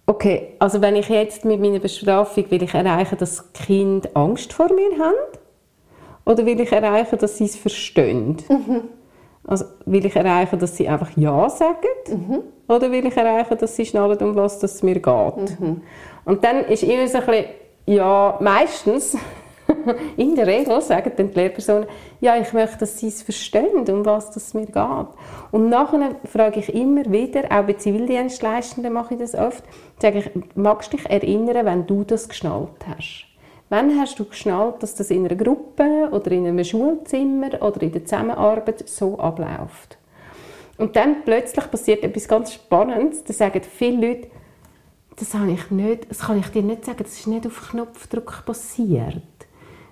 [0.09, 4.73] Okay, also wenn ich jetzt mit meiner Bestrafung will ich erreichen, dass Kind Angst vor
[4.73, 5.13] mir haben?
[6.25, 8.37] Oder will ich erreichen, dass sie es verstehen?
[8.49, 8.81] Mhm.
[9.43, 11.75] Also will ich erreichen, dass sie einfach Ja sagen?
[12.07, 12.39] Mhm.
[12.67, 15.59] Oder will ich erreichen, dass sie schnallen, um was es mir geht?
[15.59, 15.83] Mhm.
[16.25, 17.45] Und dann ist immer so ein bisschen,
[17.85, 19.15] ja, meistens
[20.17, 21.87] in der Regel sagen dann die Lehrpersonen,
[22.19, 25.07] ja, ich möchte, dass sie es verstehen, um was es mir geht.
[25.51, 29.63] Und nachher frage ich immer wieder, auch bei Zivildienstleistenden mache ich das oft,
[30.01, 33.25] sage ich, magst du dich erinnern, wenn du das geschnallt hast?
[33.69, 37.91] Wann hast du geschnallt, dass das in einer Gruppe oder in einem Schulzimmer oder in
[37.91, 39.99] der Zusammenarbeit so abläuft?
[40.77, 43.23] Und dann plötzlich passiert etwas ganz Spannendes.
[43.25, 44.27] Da sagen viele Leute,
[45.17, 48.43] das, habe ich nicht, das kann ich dir nicht sagen, das ist nicht auf Knopfdruck
[48.45, 49.21] passiert.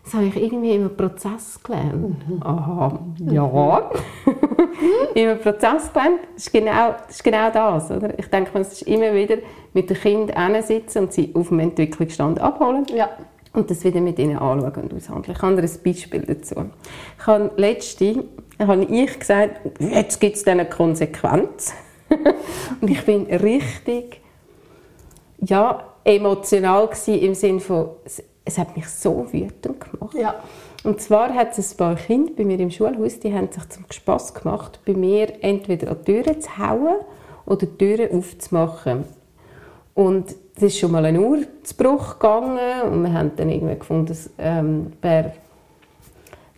[0.07, 2.29] Das habe ich irgendwie im Prozess gelernt.
[2.29, 2.41] Mhm.
[2.41, 2.97] Aha,
[3.29, 3.89] ja.
[5.15, 7.09] Im Prozess gelernt, das ist genau das.
[7.09, 8.17] Ist genau das oder?
[8.17, 9.35] Ich denke, es ist immer wieder
[9.73, 10.33] mit dem Kind
[10.65, 12.85] sitzen und sie auf dem Entwicklungsstand abholen.
[12.95, 13.09] Ja.
[13.51, 15.35] Und das wieder mit ihnen anschauen und aushandeln.
[15.35, 16.55] Ich habe ein Beispiel dazu.
[17.19, 18.23] Ich habe letzte
[18.59, 21.73] habe ich gesagt, jetzt gibt es eine Konsequenz.
[22.81, 24.21] und ich bin richtig
[25.41, 27.89] ja, emotional im Sinne von,
[28.47, 30.15] es hat mich so wütend gemacht.
[30.15, 30.35] Ja.
[30.83, 33.85] Und zwar hat es ein paar Kinder bei mir im Schulhaus, die haben sich zum
[33.91, 36.95] Spass gemacht, bei mir entweder an die Türen zu hauen
[37.45, 39.03] oder die Türen aufzumachen.
[39.93, 43.77] Und es ist schon mal ein Uhr zu Bruch gegangen und wir haben dann irgendwie
[43.77, 45.33] gefunden, dass, ähm, wer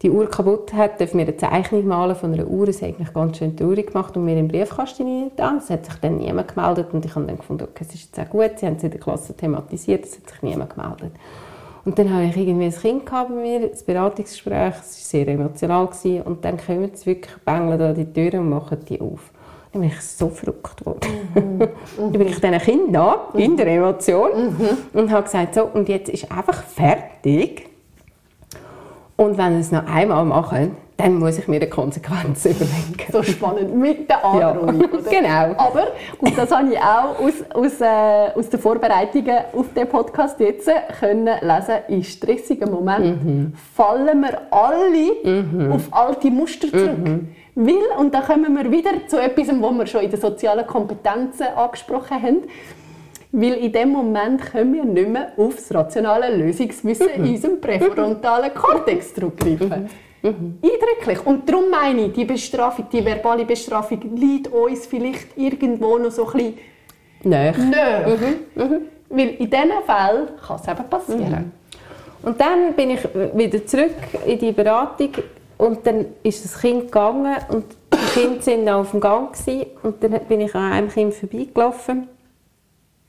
[0.02, 2.66] die Uhr kaputt hat, darf mir eine Zeichnung malen von einer Uhr.
[2.66, 5.58] Das hat mich ganz schön traurig gemacht und mir im Briefkasten hineingetan.
[5.58, 8.20] Es hat sich dann niemand gemeldet und ich habe dann gefunden, okay, es ist jetzt
[8.20, 8.52] auch gut.
[8.58, 11.12] Sie haben es in der Klasse thematisiert, es hat sich niemand gemeldet.
[11.90, 15.28] Und dann habe ich irgendwie ein Kind gehabt bei mir, das Beratungsgespräch, es war sehr
[15.28, 16.22] emotional gewesen.
[16.22, 19.32] und dann kommen sie wirklich, bängeln an die Tür und machen die auf.
[19.74, 21.10] Dann bin ich so verrückt worden.
[21.34, 21.60] Mhm.
[21.98, 25.00] dann bin ich diesen Kind da, in der Emotion, mhm.
[25.00, 27.68] und habe gesagt, so, und jetzt ist einfach fertig.
[29.16, 33.12] Und wenn sie es noch einmal machen, dann muss ich mir eine Konsequenz überlegen.
[33.12, 35.56] So spannend, mit der Androhung, ja, genau.
[35.58, 35.88] Aber,
[36.20, 40.70] und das habe ich auch aus, aus, äh, aus den Vorbereitungen auf den Podcast jetzt
[41.00, 43.54] können lesen, in stressigen Momenten mhm.
[43.76, 45.72] fallen wir alle mhm.
[45.72, 46.98] auf alte Muster zurück.
[46.98, 47.30] Mhm.
[47.56, 51.48] Weil, und da kommen wir wieder zu etwas, was wir schon in den sozialen Kompetenzen
[51.56, 52.38] angesprochen haben,
[53.32, 57.24] weil in dem Moment können wir nicht mehr auf das rationale Lösungswissen mhm.
[57.24, 59.90] in unserem präfrontalen Kortex zurückgreifen.
[60.22, 60.60] Mhm.
[60.62, 61.26] Eindrücklich.
[61.26, 66.28] Und darum meine ich, die Bestrafung, die verbale Bestrafung liegt uns vielleicht irgendwo noch so
[66.28, 66.58] ein bisschen
[67.24, 67.58] näher.
[67.58, 68.08] näher.
[68.08, 68.64] Mhm.
[68.64, 68.82] Mhm.
[69.10, 71.30] Weil in diesen Fällen kann es eben passieren.
[71.30, 71.52] Mhm.
[72.22, 73.00] Und dann bin ich
[73.34, 75.12] wieder zurück in die Beratung
[75.58, 80.04] und dann ist das Kind gegangen und die Kinder waren auf dem Gang gewesen, und
[80.04, 82.08] dann bin ich an einem Kind vorbeigelaufen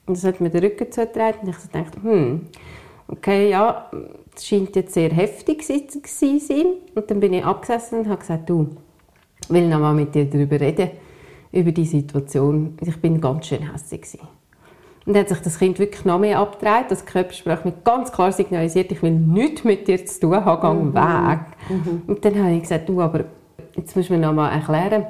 [0.06, 2.46] und das hat mir den Rücken zugetragen und ich dachte, hm,
[3.08, 3.90] okay, ja,
[4.34, 6.66] das scheint jetzt sehr heftig zu sein.
[6.94, 8.68] Und dann bin ich abgesessen und habe gesagt, du,
[9.42, 10.90] ich will noch mal mit dir darüber reden,
[11.52, 12.76] über die Situation.
[12.80, 14.18] Ich bin ganz schön hässlich
[15.04, 16.86] Und dann hat sich das Kind wirklich noch mehr abgedreht.
[16.90, 20.94] Das Körpersprache mir ganz klar signalisiert, ich will nichts mit dir zu tun haben, mhm.
[20.94, 21.40] weg.
[21.68, 22.02] Mhm.
[22.06, 23.24] Und dann habe ich gesagt, du, aber
[23.76, 25.06] jetzt musst du mir noch mal erklären,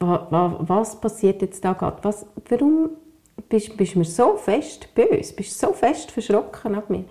[0.00, 1.98] was passiert jetzt da gerade?
[2.02, 2.90] Was, warum
[3.48, 7.04] bist, bist mir so fest böse, bist so fest verschrocken ab mir.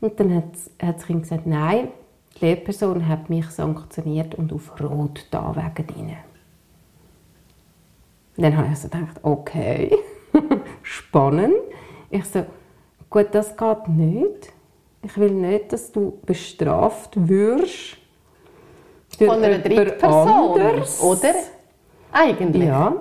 [0.00, 0.44] Und dann hat,
[0.82, 1.88] hat das Kind gesagt, nein,
[2.36, 6.16] die Lehrperson hat mich sanktioniert und auf Rot da wegen ihnen.
[8.36, 9.94] Dann habe ich so gedacht, okay,
[10.82, 11.54] spannend.
[12.10, 12.46] Ich so,
[13.10, 14.52] gut, das geht nicht.
[15.02, 17.96] Ich will nicht, dass du bestraft wirst.
[19.18, 21.34] Von einer Drittperson, oder?
[22.12, 22.64] Eigentlich.
[22.64, 22.94] Ja.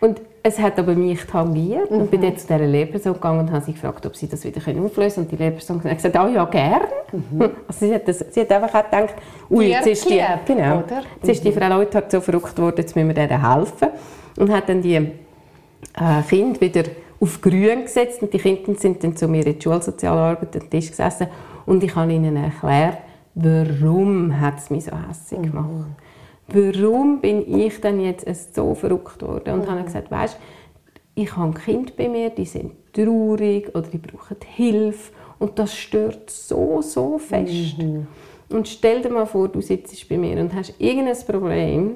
[0.00, 1.98] Und es hat aber mich tangiert mhm.
[1.98, 4.60] und bin dann zu dieser Lehrperson gegangen und habe sie gefragt, ob sie das wieder
[4.60, 5.12] auflösen können.
[5.16, 6.88] Und die Lehrperson hat gesagt, ah ja, gerne.
[7.12, 7.50] Mhm.
[7.68, 9.14] Also sie, hat das, sie hat einfach auch gedacht,
[9.50, 11.02] ui, jetzt ist die, genau, oder?
[11.20, 11.54] jetzt ist die mhm.
[11.54, 13.88] Frau Leuthard so verrückt worden, jetzt müssen wir ihr helfen.
[14.36, 16.84] Und hat dann die äh, Kinder wieder
[17.20, 20.88] auf grün gesetzt und die Kinder sind dann zu mir in die Schulsozialarbeit den Tisch
[20.88, 21.28] gesessen
[21.66, 22.98] und ich habe ihnen erklärt,
[23.36, 25.44] warum hat es mich so hässlich mhm.
[25.44, 25.68] gemacht.
[25.70, 26.01] Mhm
[26.48, 29.54] warum bin ich denn jetzt so verrückt worden?
[29.54, 29.70] Und mhm.
[29.70, 30.38] habe gesagt, weißt,
[31.14, 36.30] ich habe Kind bei mir, die sind traurig oder die brauchen Hilfe und das stört
[36.30, 37.78] so, so fest.
[37.78, 38.06] Mhm.
[38.48, 41.94] Und stell dir mal vor, du sitzt bei mir und hast irgendein Problem,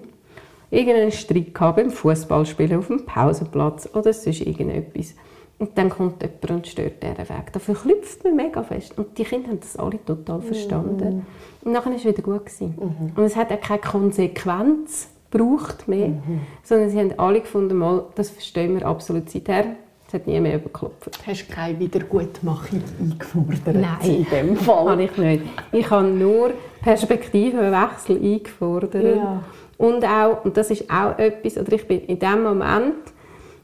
[0.71, 5.15] irgendeinen Streit gehabt beim Fußballspielen auf dem Pausenplatz oder sonst irgendetwas.
[5.59, 7.53] Und dann kommt jemand und stört diesen Weg.
[7.53, 8.97] Dafür klüpft man mega fest.
[8.99, 11.17] Und die Kinder haben das alle total verstanden.
[11.17, 11.27] Mhm.
[11.63, 12.43] Und dann war es wieder gut.
[12.61, 13.13] Mhm.
[13.17, 16.41] Und es hat auch keine Konsequenz gebraucht mehr, mhm.
[16.63, 19.77] sondern sie haben alle gefunden, mal, das verstehen wir absolut seither.
[20.07, 21.19] Es hat nie mehr überklopft.
[21.27, 23.75] Hast du keine Wiedergutmachung eingefordert?
[23.75, 24.91] Nein, in dem Fall.
[24.91, 25.43] habe ich nicht.
[25.73, 29.17] Ich habe nur Perspektivenwechsel eingefordert.
[29.17, 29.43] Ja.
[29.79, 32.95] Und auch, und das ist auch etwas, oder ich bin in dem Moment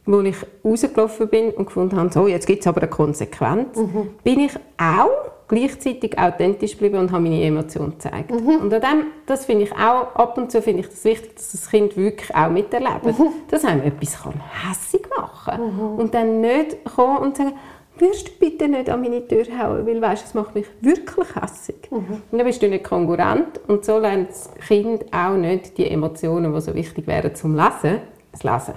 [0.04, 4.10] wo ich rausgelaufen bin und gefunden habe, so, jetzt gibt es aber eine Konsequenz, mhm.
[4.24, 8.30] bin ich auch gleichzeitig authentisch geblieben und habe meine Emotionen gezeigt.
[8.30, 8.56] Mhm.
[8.56, 11.52] Und an dem, das finde ich auch, ab und zu finde ich das wichtig, dass
[11.52, 13.28] das Kind wirklich auch miterlebt, mhm.
[13.48, 15.76] dass einem etwas kann hässig machen kann.
[15.76, 15.98] Mhm.
[15.98, 17.52] Und dann nicht kommen und sagen,
[17.98, 21.76] wirst du bitte nicht an meine Tür hauen, weil weißt, es macht mich wirklich hässig.
[21.90, 26.54] Und dann bist du nicht konkurrent und so lernt das Kind auch nicht die Emotionen,
[26.54, 27.98] die so wichtig wären zum Lesen,
[28.32, 28.74] das Lesen.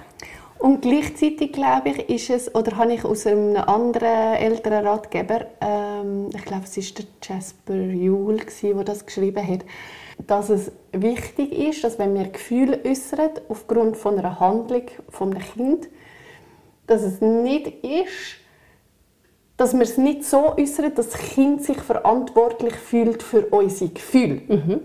[0.58, 6.30] Und gleichzeitig glaube ich, ist es, oder habe ich aus einem anderen älteren Ratgeber, ähm,
[6.34, 9.64] ich glaube, es ist der Jasper Juhl, der das geschrieben hat,
[10.26, 15.42] dass es wichtig ist, dass wenn wir Gefühle äußern aufgrund von einer Handlung von einem
[15.42, 15.88] Kind,
[16.86, 18.40] dass es nicht ist,
[19.58, 24.42] dass wir es nicht so äußern, dass das Kind sich verantwortlich fühlt für unsere Gefühle.
[24.48, 24.80] Mhm.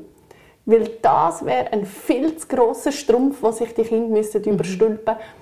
[0.66, 4.54] Weil das wäre ein viel zu grosser Strumpf, den sich die Kinder müssen mhm.
[4.54, 5.42] überstülpen müssen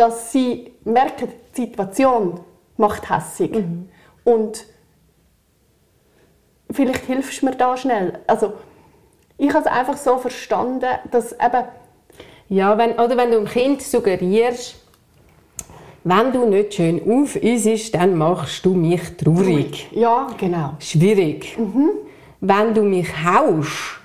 [0.00, 2.40] dass sie merken, die Situation
[2.78, 3.52] macht hässig.
[3.52, 3.90] Mhm.
[4.24, 4.64] Und
[6.70, 8.18] vielleicht hilfst du mir da schnell.
[8.26, 8.54] Also,
[9.36, 11.64] ich habe es einfach so verstanden, dass eben...
[12.48, 14.76] Ja, wenn, oder wenn du dem Kind suggerierst,
[16.02, 19.86] wenn du nicht schön aufisst, dann machst du mich traurig.
[19.92, 20.76] Ja, genau.
[20.78, 21.58] Schwierig.
[21.58, 21.90] Mhm.
[22.40, 24.00] Wenn du mich haust,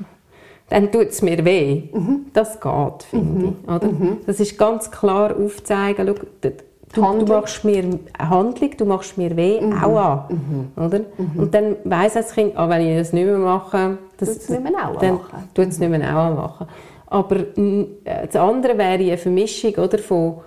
[0.70, 1.84] dann tut es mir weh.
[1.94, 2.28] Mhm.
[2.34, 3.56] Das geht, finde mhm.
[3.64, 3.70] ich.
[3.70, 3.88] Oder?
[3.88, 4.18] Mhm.
[4.26, 6.52] Das ist ganz klar aufzeigen, schau, du,
[6.94, 9.74] du, machst mir Handlung, du machst mir weh, mhm.
[9.74, 10.72] auch an.
[10.76, 10.84] Mhm.
[10.84, 11.00] Oder?
[11.00, 11.40] Mhm.
[11.40, 14.64] Und dann weiss das Kind, ah, wenn ich das nicht mehr mache, das, tut's nicht
[14.64, 15.20] mehr auch dann
[15.54, 16.68] tut es nicht mehr auch machen.
[17.08, 17.86] Aber äh,
[18.26, 20.40] das andere wäre eine Vermischung oder, von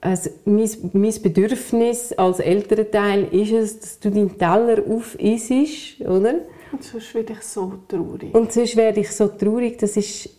[0.00, 6.34] also mein, mein Bedürfnis als Elternteil ist es, dass du deinen Teller aufisst, oder?
[6.72, 8.34] Und sonst werde ich so traurig.
[8.34, 10.30] Und sonst werde ich so traurig, das ist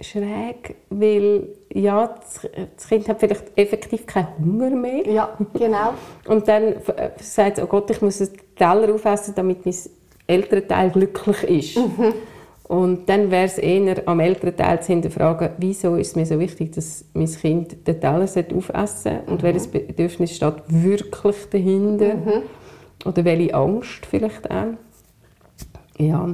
[0.00, 2.14] schräg, weil ja,
[2.74, 5.06] das Kind hat vielleicht effektiv keinen Hunger mehr.
[5.06, 5.94] Ja, genau.
[6.26, 6.76] Und dann
[7.20, 9.74] sagt es, oh Gott, ich muss einen Teller aufessen, damit mein
[10.26, 11.78] Elternteil glücklich ist.
[11.78, 12.14] Mhm.
[12.68, 16.72] Und dann wäre es eher am Elternteil zu hinterfragen, wieso ist es mir so wichtig,
[16.72, 19.42] dass mein Kind den Teller aufessen und mhm.
[19.42, 22.14] welches Bedürfnis steht wirklich dahinter.
[22.14, 22.42] Mhm.
[23.04, 24.74] Oder welche Angst vielleicht auch.
[25.98, 26.28] Ja.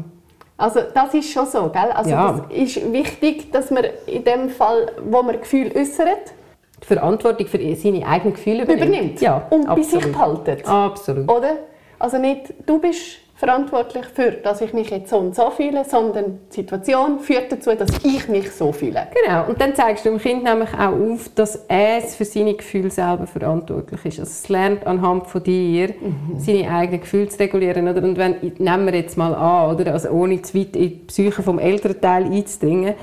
[0.56, 1.90] Also das ist schon so, gell?
[1.92, 2.32] Also ja.
[2.48, 6.34] das ist wichtig, dass man in dem Fall, wo man Gefühl äußert,
[6.82, 8.88] die Verantwortung für seine eigenen Gefühle übernimmt.
[8.88, 9.20] übernimmt.
[9.20, 9.76] Ja, und absolut.
[9.76, 10.68] bei sich behaltet.
[10.68, 11.30] Absolut.
[11.30, 11.56] Oder?
[12.02, 16.40] Also nicht, du bist verantwortlich für, dass ich mich jetzt so und so fühle, sondern
[16.50, 19.06] die Situation führt dazu, dass ich mich so fühle.
[19.24, 19.46] Genau.
[19.46, 23.28] Und dann zeigst du dem Kind nämlich auch auf, dass es für seine Gefühle selber
[23.28, 24.18] verantwortlich ist.
[24.18, 26.38] Also es lernt anhand von dir, mhm.
[26.38, 27.86] seine eigenen Gefühle zu regulieren.
[27.86, 28.02] Oder?
[28.02, 29.92] Und wenn, nehmen wir jetzt mal an, oder?
[29.92, 32.94] Also ohne zu weit in die Psyche vom Elternteil einzudringen,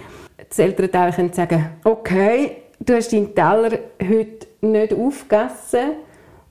[0.49, 5.91] das Elternteil könnte sagen, okay, du hast deinen Teller heute nicht aufgegessen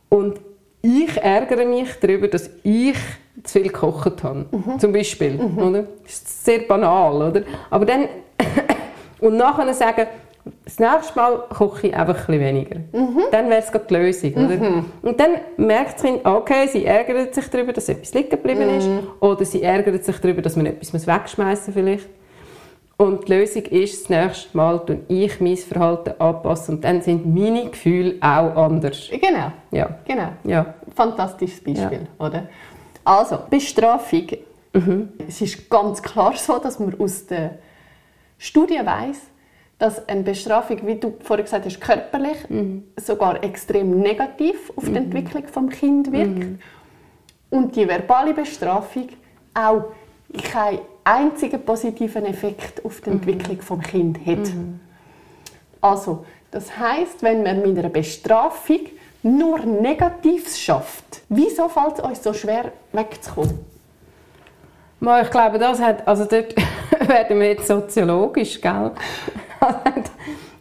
[0.09, 0.48] und
[0.83, 2.97] ich ärgere mich darüber, dass ich
[3.45, 4.47] zu viel gekocht habe.
[4.51, 4.79] Mhm.
[4.79, 5.33] Zum Beispiel.
[5.33, 5.59] Mhm.
[5.59, 5.83] Oder?
[6.05, 7.31] Das ist sehr banal.
[7.31, 7.43] Oder?
[7.71, 8.09] Aber dann
[9.21, 10.07] und nachher sagen,
[10.65, 12.77] das nächste Mal koche ich einfach ein weniger.
[12.93, 13.23] Mhm.
[13.31, 14.33] Dann wäre es die Lösung.
[14.33, 14.57] Oder?
[14.57, 14.85] Mhm.
[15.03, 18.87] Und dann merkt das Kind, okay, sie ärgert sich darüber, dass etwas liegen geblieben ist.
[18.87, 19.01] Mhm.
[19.21, 22.03] Oder sie ärgert sich darüber, dass man etwas wegschmeißen muss
[23.01, 27.33] Und die Lösung ist, das nächste Mal tun ich mein Verhalten anpassen und dann sind
[27.33, 29.09] meine Gefühle auch anders.
[29.09, 29.53] Genau.
[29.71, 29.99] Ja.
[30.05, 30.31] genau.
[30.43, 30.75] Ja.
[30.97, 32.27] Fantastisches Beispiel, ja.
[32.27, 32.49] oder?
[33.05, 34.27] Also, Bestrafung.
[34.73, 35.11] Mhm.
[35.29, 37.59] Es ist ganz klar so, dass man aus der
[38.37, 39.21] Studie weiß,
[39.79, 42.83] dass eine Bestrafung, wie du vorhin gesagt hast, körperlich mhm.
[42.97, 44.97] sogar extrem negativ auf die mhm.
[44.97, 46.39] Entwicklung des Kindes wirkt.
[46.39, 46.59] Mhm.
[47.51, 49.09] Und die verbale Bestrafung
[49.55, 49.85] auch
[50.37, 53.17] keinen einzigen positiven Effekt auf die mhm.
[53.17, 54.55] Entwicklung des Kindes hat.
[54.55, 54.81] Mhm.
[55.81, 58.81] Also, das heißt, wenn man mit einer Bestrafung
[59.23, 63.59] nur Negatives schafft, wieso fällt es euch so schwer, wegzukommen?
[65.01, 66.55] Ich glaube, das hat, also dort
[67.09, 68.91] werden wir jetzt soziologisch, gell?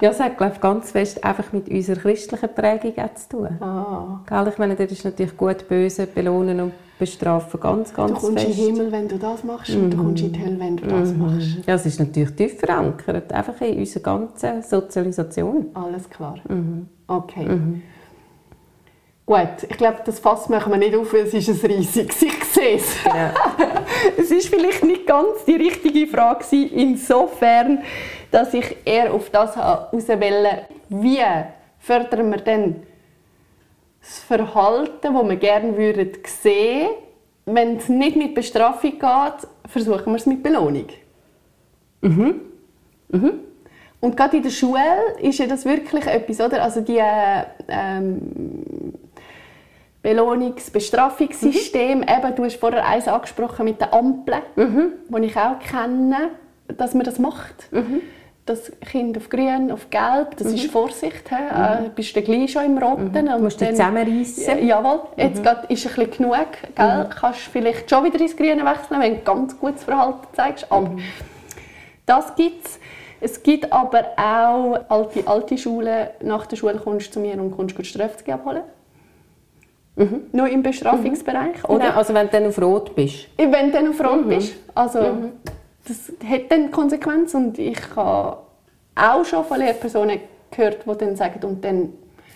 [0.01, 3.61] ja, das hat, glaube ich, ganz fest einfach mit unserer christlichen Prägung zu tun.
[3.61, 4.19] Ah.
[4.27, 4.47] Gell?
[4.49, 8.23] Ich meine, dort ist natürlich gut, böse, belohnen und bestrafen ganz, ganz fest.
[8.23, 8.59] Du kommst fest.
[8.59, 9.83] in den Himmel, wenn du das machst, mhm.
[9.83, 11.19] und du kommst in die Hölle, wenn du das mhm.
[11.19, 11.57] machst.
[11.57, 15.67] Ja, das ist natürlich tief verankert, einfach in unserer ganzen Sozialisation.
[15.73, 16.35] Alles klar.
[16.47, 16.87] Mhm.
[17.07, 17.45] Okay.
[17.45, 17.81] Mhm.
[19.25, 22.21] Gut, ich glaube, das Fass machen wir nicht auf, weil es ist ein riesiges.
[22.21, 23.03] Ich sehe es.
[23.03, 23.33] Ja.
[24.17, 27.79] es ist vielleicht nicht ganz die richtige Frage insofern,
[28.31, 30.47] dass ich eher auf das heraus will,
[30.89, 31.19] wie
[31.79, 32.75] fördern wir denn
[34.07, 36.89] das Verhalten, das wir gerne würden sehen
[37.47, 40.87] wenn es nicht mit Bestrafung geht, versuchen wir es mit Belohnung.
[42.01, 42.41] Mhm.
[43.09, 43.31] Mhm.
[44.01, 44.81] Und gerade in der Schule
[45.21, 46.61] ist ja das wirklich etwas, oder?
[46.61, 47.01] Also die
[47.69, 48.93] ähm,
[50.03, 51.99] Belohnungs-Bestrafungssystem.
[51.99, 52.03] Mhm.
[52.03, 54.91] Eben, du hast vorher eins angesprochen mit den Ampeln, mhm.
[55.09, 56.31] die ich auch kenne,
[56.67, 57.71] dass man das macht.
[57.71, 58.01] Mhm.
[58.49, 61.29] Das Kind auf grün, auf gelb, das ist Vorsicht.
[61.29, 61.35] He?
[61.35, 63.11] Äh, bist du gleich schon im Roten.
[63.13, 64.43] Du und musst dann- zusammenreissen.
[64.45, 66.35] Ja, jawohl, jetzt grad ist ein bisschen genug.
[66.75, 67.09] Gell?
[67.19, 70.65] Kannst vielleicht schon wieder ins Grüne wechseln, wenn du ganz gutes Verhalten zeigst.
[70.71, 70.91] Aber
[72.05, 72.79] das gibt es.
[73.19, 76.07] Es gibt aber auch alte, alte Schulen.
[76.21, 78.61] Nach der Schule kommst du zu mir und kommst die Strafzeuge abholen.
[80.31, 81.63] Nur im Bestrafungsbereich.
[81.63, 81.73] Oder?
[81.73, 81.97] Oder?
[81.97, 83.27] Also wenn du dann auf Rot bist.
[83.37, 84.53] Wenn du dann auf Rot bist.
[84.75, 84.99] Also,
[85.87, 87.47] das hat dann Konsequenzen.
[87.47, 88.37] Und ich habe
[88.95, 90.19] auch schon von Lehrpersonen
[90.51, 91.93] gehört, die dann sagen, und dann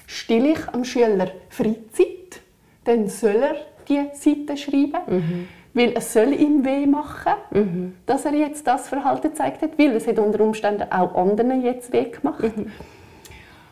[0.08, 2.42] stille ich am Schüler Freizeit,
[2.84, 3.56] dann soll er
[3.88, 9.62] die Seite schreiben, weil es soll ihm weh machen, dass er jetzt das Verhalten gezeigt
[9.62, 12.44] hat, weil es hat unter Umständen auch anderen jetzt weh gemacht.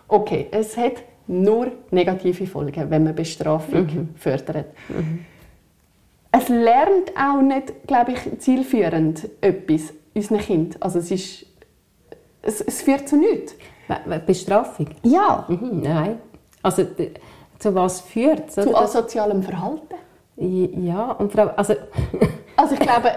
[0.08, 4.68] Okay, es hat nur negative Folgen, wenn man Bestrafung fördert.
[6.32, 10.82] Es lernt auch nicht, glaube ich, zielführend etwas, unseren Kind.
[10.82, 11.46] Also es, ist,
[12.42, 13.56] es, es führt zu nichts.
[14.28, 14.88] Bestrafung?
[15.04, 15.46] Ja.
[15.48, 16.20] Mhm, nein.
[16.62, 16.86] Also
[17.58, 18.56] zu was führt es?
[18.56, 19.96] Zu asozialem Verhalten.
[20.38, 21.74] Ja, und vor allem, also,
[22.56, 23.12] Also ich glaube,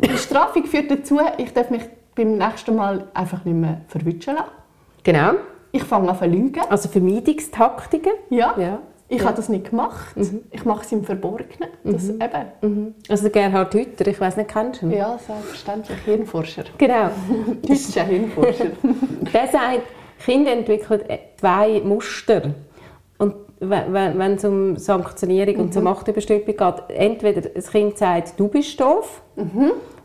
[0.00, 1.82] Bestrafung führt dazu, ich darf mich
[2.14, 4.50] beim nächsten Mal einfach nicht mehr verwutschen lassen.
[5.02, 5.32] genau,
[5.72, 6.60] Ich fange an zu lügen.
[6.68, 8.12] also Vermeidungstaktiken.
[8.28, 8.54] Ja.
[8.58, 8.78] Ja.
[9.12, 10.14] Ich habe das nicht gemacht.
[10.52, 11.68] Ich mache es im Verborgenen.
[11.82, 12.22] Das eben.
[12.62, 12.94] Mhm.
[13.08, 14.92] Also Gerhard Hütter, ich weiß nicht, kennst du ihn?
[14.92, 15.98] Ja, selbstverständlich.
[16.04, 16.64] Hirnforscher.
[16.78, 17.10] Genau.
[17.66, 18.66] Deutscher Hirnforscher.
[19.32, 19.82] Der sagt,
[20.24, 21.02] Kinder entwickeln
[21.38, 22.54] zwei Muster.
[23.18, 28.80] Und wenn es um Sanktionierung und um Machtüberstülpung geht, entweder das Kind sagt, du bist
[28.80, 29.22] doof,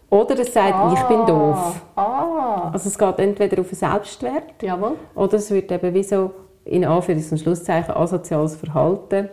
[0.10, 1.82] oder es sagt, ich bin doof.
[1.96, 4.94] Ah, Also es geht entweder auf den Selbstwert, jawohl.
[5.14, 6.32] oder es wird eben wie so
[6.66, 9.30] in Anführungs- und Schlusszeichen asoziales Verhalten,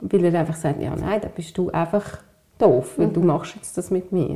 [0.00, 2.18] weil er einfach sagt, ja nein, da bist du einfach
[2.58, 4.34] doof, weil du machst jetzt das mit mir.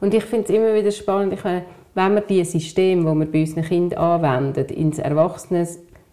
[0.00, 1.64] Und ich finde es immer wieder spannend, ich meine,
[1.94, 5.66] wenn wir die Systeme, die wir bei unseren Kindern anwenden, ins Erwachsene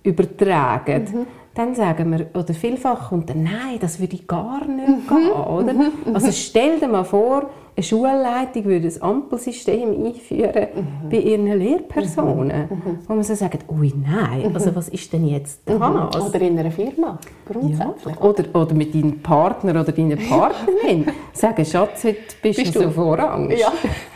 [0.04, 5.74] übertragen, dann sagen wir, oder vielfach kommt dann, nein, das würde gar nicht gehen, oder?
[6.14, 10.68] Also stell dir mal vor, eine Schulleitung würde ein Ampelsystem einführen
[11.10, 12.70] bei ihren Lehrpersonen,
[13.08, 15.78] wo man so sagt, ui nein, also was ist denn jetzt das?
[15.78, 17.54] Oder in einer Firma, Ja.
[17.54, 18.20] grundsätzlich.
[18.22, 22.90] Oder, oder mit deinem Partner oder deiner Partnerin sagen, Schatz, heute bist, Bist du so
[22.92, 23.50] voran.
[23.52, 23.72] Ja.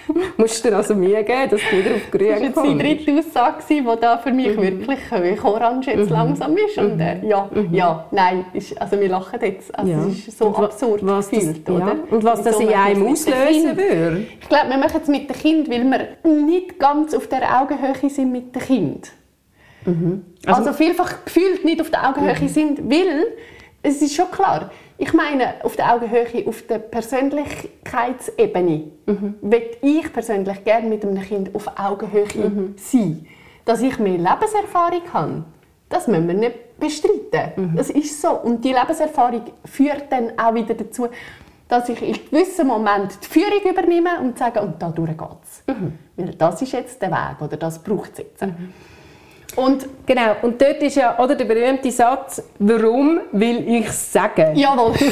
[0.38, 2.82] Musst dir also Mühe geben, dass du wieder auf Das grün war jetzt die kommst.
[2.84, 6.78] dritte Aussage, die da für mich wirklich äh, orange jetzt langsam ist.
[6.78, 9.74] Und, äh, ja, ja, nein, ist, also wir lachen jetzt.
[9.78, 10.06] Also Ja.
[10.06, 11.74] Es ist so absurd was das, gefühlt, ja.
[11.76, 11.96] oder?
[12.12, 14.26] Und was das in einem auslösen würde.
[14.42, 18.10] Ich glaube, wir machen es mit den Kindern, weil wir nicht ganz auf der Augenhöhe
[18.10, 19.02] sind mit den Kindern.
[20.46, 23.26] Also, Also- vielfach gefühlt nicht auf der Augenhöhe sind, weil
[23.82, 24.72] es ist schon klar,
[25.04, 28.84] ich meine auf der Augenhöhe, auf der Persönlichkeitsebene,
[29.42, 33.28] will ich persönlich gerne mit einem Kind auf Augenhöhe sein.
[33.66, 35.44] Dass ich mehr Lebenserfahrung habe,
[35.90, 37.74] das müssen wir nicht bestreiten.
[37.76, 38.30] Das ist so.
[38.30, 41.10] Und die Lebenserfahrung führt dann auch wieder dazu,
[41.68, 45.64] dass ich in gewissen Moment die Führung übernehme und sage, und da durch geht's.
[46.16, 48.46] Weil das ist jetzt der Weg oder das braucht es jetzt.
[49.56, 54.56] Und Genau, und dort ist ja oder der berühmte Satz, warum will ich es sagen?
[54.56, 54.94] jawohl,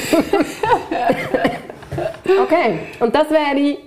[2.43, 3.77] Okay, und das wäre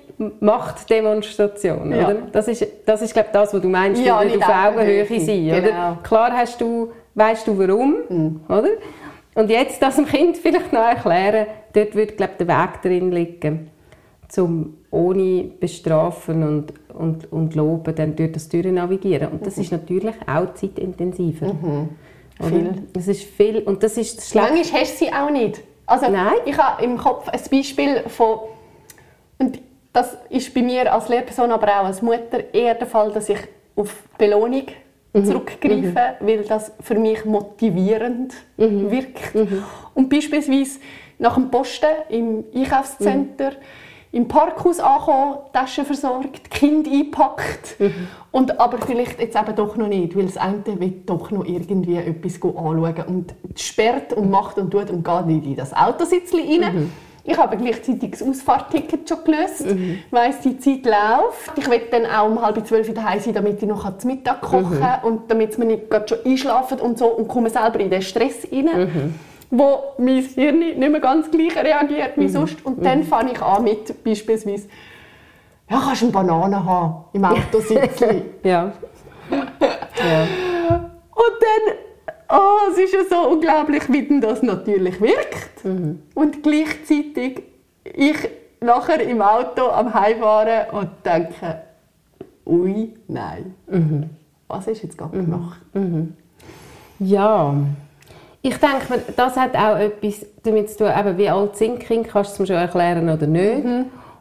[0.41, 2.05] Machtdemonstration, Ja.
[2.05, 2.15] oder?
[2.33, 5.21] Das ist, das ist glaube ich, das, was du meinst, Ja, nicht auf Augenhöhe Augenhöhe,
[5.21, 5.59] sein, genau.
[5.59, 5.99] oder?
[6.03, 8.41] Klar hast du, weißt du warum, Mhm.
[8.49, 8.69] oder?
[9.35, 13.11] Und jetzt das dem Kind vielleicht noch erklären, dort wird glaube ich, der Weg drin
[13.11, 13.71] liegen,
[14.29, 19.29] zum ohne bestrafen und, und, und loben dann durch das Türen navigieren.
[19.33, 21.53] Und das ist natürlich auch zeitintensiver.
[21.53, 21.89] Mhm.
[22.41, 22.83] Viel.
[22.97, 24.53] Es ist viel und das ist das Schlechte.
[24.53, 25.61] manchmal hast du sie auch nicht.
[25.87, 26.33] Also, Nein.
[26.47, 28.39] Ich habe im Kopf ein Beispiel von,
[29.39, 29.61] und
[29.93, 33.39] das ist bei mir als Lehrperson, aber auch als Mutter eher der Fall, dass ich
[33.77, 34.65] auf Belohnung
[35.17, 35.27] Mhm.
[35.27, 38.91] zurückgreife, weil das für mich motivierend Mhm.
[38.91, 39.33] wirkt.
[39.95, 40.81] Und beispielsweise
[41.21, 43.53] nach dem Posten im Einkaufscenter
[44.15, 47.77] im Parkhaus ankommen, Taschen versorgt, Kind eingepackt
[48.31, 51.97] und aber vielleicht jetzt eben doch noch nicht, weil das eine will doch noch irgendwie
[51.97, 56.93] etwas anschauen und sperrt und macht und tut und geht nicht in das Autositzchen rein.
[57.27, 59.65] Ich habe gleichzeitig das Ausfahrtticket schon gelöst,
[60.11, 61.57] weiss, die Zeit läuft.
[61.57, 64.79] Ich will dann auch um halb zwölf daheim sein, damit ich noch zum Mittag kochen
[64.79, 68.03] kann und damit wir nicht gerade schon einschlafen und so und komme selber in den
[68.03, 69.15] Stress rein
[69.51, 72.65] wo mein Hirn nicht mehr ganz gleich reagiert wie sonst.
[72.65, 74.69] Und dann fange ich an mit beispielsweise,
[75.71, 78.23] ja, kannst du eine Banane haben im Autositzchen.
[78.45, 78.73] Ja.
[79.31, 80.23] ja.
[81.15, 81.75] Und dann,
[82.29, 85.65] oh, es ist ja so unglaublich, wie denn das natürlich wirkt.
[86.15, 87.43] Und gleichzeitig
[87.85, 88.17] ich
[88.61, 91.63] nachher im Auto am Heimfahren und denke,
[92.47, 93.55] ui, nein.
[94.49, 95.61] was ist jetzt gerade gemacht?
[96.99, 97.55] Ja,
[98.47, 102.31] ich denke, das hat auch etwas damit zu tun, eben, wie alt sind Kinder, kannst
[102.31, 103.65] du es mir schon erklären oder nicht.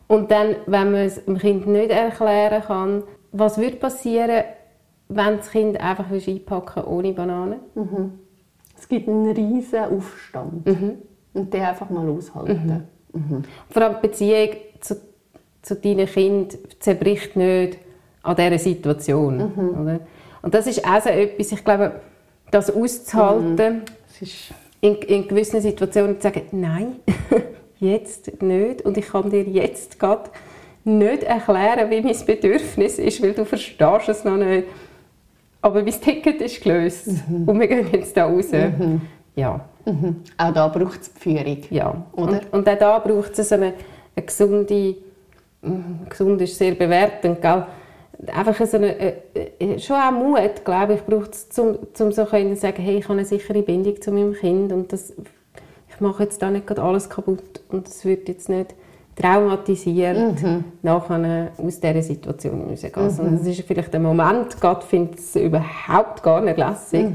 [0.08, 3.04] Und dann, wenn man es dem Kind nicht erklären kann,
[3.34, 4.46] was würde passieren,
[5.10, 7.58] wenn das Kind einfach einpacken ohne Banane?
[8.80, 10.68] Es gibt einen riesen Aufstand.
[11.34, 12.88] Und den einfach mal aushalten.
[13.72, 14.50] Vor allem die Beziehung
[14.80, 14.96] zu,
[15.62, 17.78] zu deinen Kindern zerbricht nicht
[18.22, 19.52] an dieser Situation.
[19.82, 20.00] Oder?
[20.42, 22.00] Und das ist auch so etwas, ich glaube,
[22.52, 23.82] das auszuhalten,
[24.82, 26.96] in, in gewissen Situationen zu sagen, nein,
[27.80, 28.82] jetzt nicht.
[28.84, 30.30] Und ich kann dir jetzt gerade
[30.84, 34.68] nicht erklären, wie mein Bedürfnis ist, weil du verstehst es noch nicht.
[35.62, 37.08] Aber mein Ticket ist gelöst
[37.46, 38.48] und wir gehen jetzt da raus.
[39.36, 40.22] Ja, Mhm.
[40.38, 41.58] Auch da braucht es Führung.
[41.70, 42.06] ja.
[42.14, 42.42] Oder?
[42.52, 43.74] Und, und auch da braucht es eine,
[44.16, 44.96] eine gesunde,
[45.62, 47.66] mm, gesund ist sehr bewertend, gell?
[48.28, 49.14] Einfach so eine, äh,
[49.60, 53.04] äh, schon auch Mut, glaube ich, braucht es, um, um so können sagen, hey, ich
[53.06, 55.14] habe eine sichere Bindung zu meinem Kind und das,
[55.90, 58.76] ich mache jetzt da nicht gerade alles kaputt und es wird jetzt nicht
[59.16, 60.18] traumatisiert
[60.82, 63.10] nachher aus dieser Situation rausgehen.
[63.10, 67.06] Sondern es ist vielleicht ein Moment, Gott findet es überhaupt gar nicht lässig.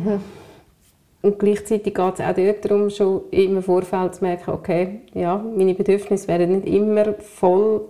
[1.20, 5.74] Und gleichzeitig geht es auch dort darum, schon im Vorfeld zu merken, okay, ja, meine
[5.74, 7.80] Bedürfnisse werden nicht immer voll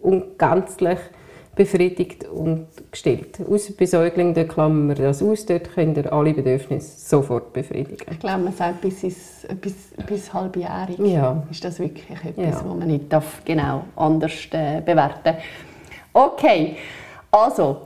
[0.00, 0.98] und gänzlich
[1.54, 3.38] befriedigt und gestillt.
[3.46, 7.98] Außer bei Säuglingen, dort klammern wir das aus, dort könnt ihr alle Bedürfnisse sofort befriedigen.
[8.10, 9.74] Ich glaube, man sagt, bis, ins, bis,
[10.06, 11.42] bis halbjährig Ja.
[11.50, 12.54] ist das wirklich etwas, Ja.
[12.54, 15.36] was man nicht darf, genau anders äh, bewerten
[16.14, 16.76] Okay,
[17.30, 17.82] also,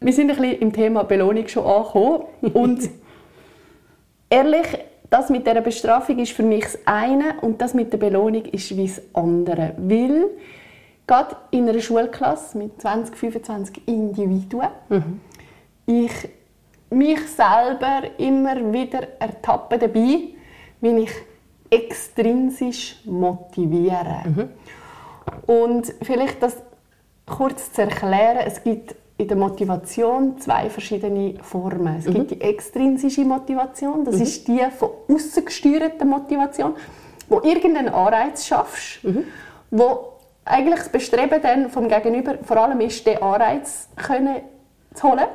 [0.00, 2.24] wir sind ein bisschen im Thema Belohnung schon angekommen.
[2.54, 2.88] Und
[4.30, 4.66] ehrlich,
[5.10, 8.74] das mit der Bestrafung ist für mich das eine und das mit der Belohnung ist
[8.76, 9.74] wie das andere.
[9.76, 10.28] Weil
[11.10, 14.68] gerade in einer Schulklasse mit 20, 25 Individuen
[15.86, 16.12] ich
[16.90, 20.28] mich selber immer wieder ertappe dabei,
[20.80, 21.12] wie ich
[21.68, 24.22] extrinsisch motiviere.
[25.46, 26.56] Und vielleicht das
[27.26, 31.96] kurz zu erklären, es gibt in der Motivation zwei verschiedene Formen.
[31.98, 36.74] Es gibt die extrinsische Motivation, das ist die von außen gesteuerte Motivation,
[37.28, 39.00] wo irgendeinen Anreiz schaffst,
[39.70, 44.36] wo eigentlich das Bestreben dann vom Gegenüber vor allem ist, den Anreiz können
[44.94, 45.26] zu holen.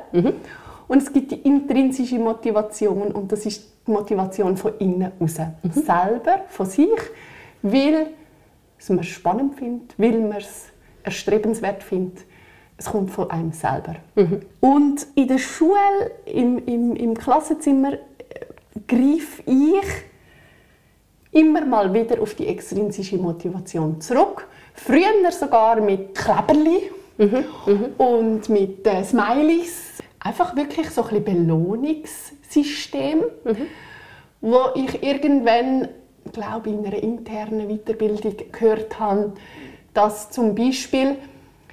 [0.88, 5.36] Und es gibt die intrinsische Motivation und das ist die Motivation von innen raus.
[5.72, 6.88] Selber, von sich,
[7.62, 8.08] weil
[8.78, 10.66] es man spannend findet, weil man es
[11.02, 12.24] erstrebenswert findet.
[12.76, 13.96] Es kommt von einem selber.
[14.60, 17.98] Und in der Schule, im, im, im Klassenzimmer, äh,
[18.86, 20.04] greife ich
[21.32, 24.46] immer mal wieder auf die extrinsische Motivation zurück.
[24.76, 26.90] Früher sogar mit Kleberli
[27.98, 29.98] und mit äh, Smileys.
[30.20, 33.24] Einfach wirklich so ein Belohnungssystem,
[34.40, 35.88] wo ich irgendwann,
[36.32, 39.32] glaube in einer internen Weiterbildung gehört habe,
[39.94, 41.16] dass zum Beispiel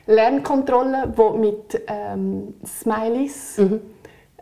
[0.06, 3.60] Lernkontrollen, die mit ähm, Smileys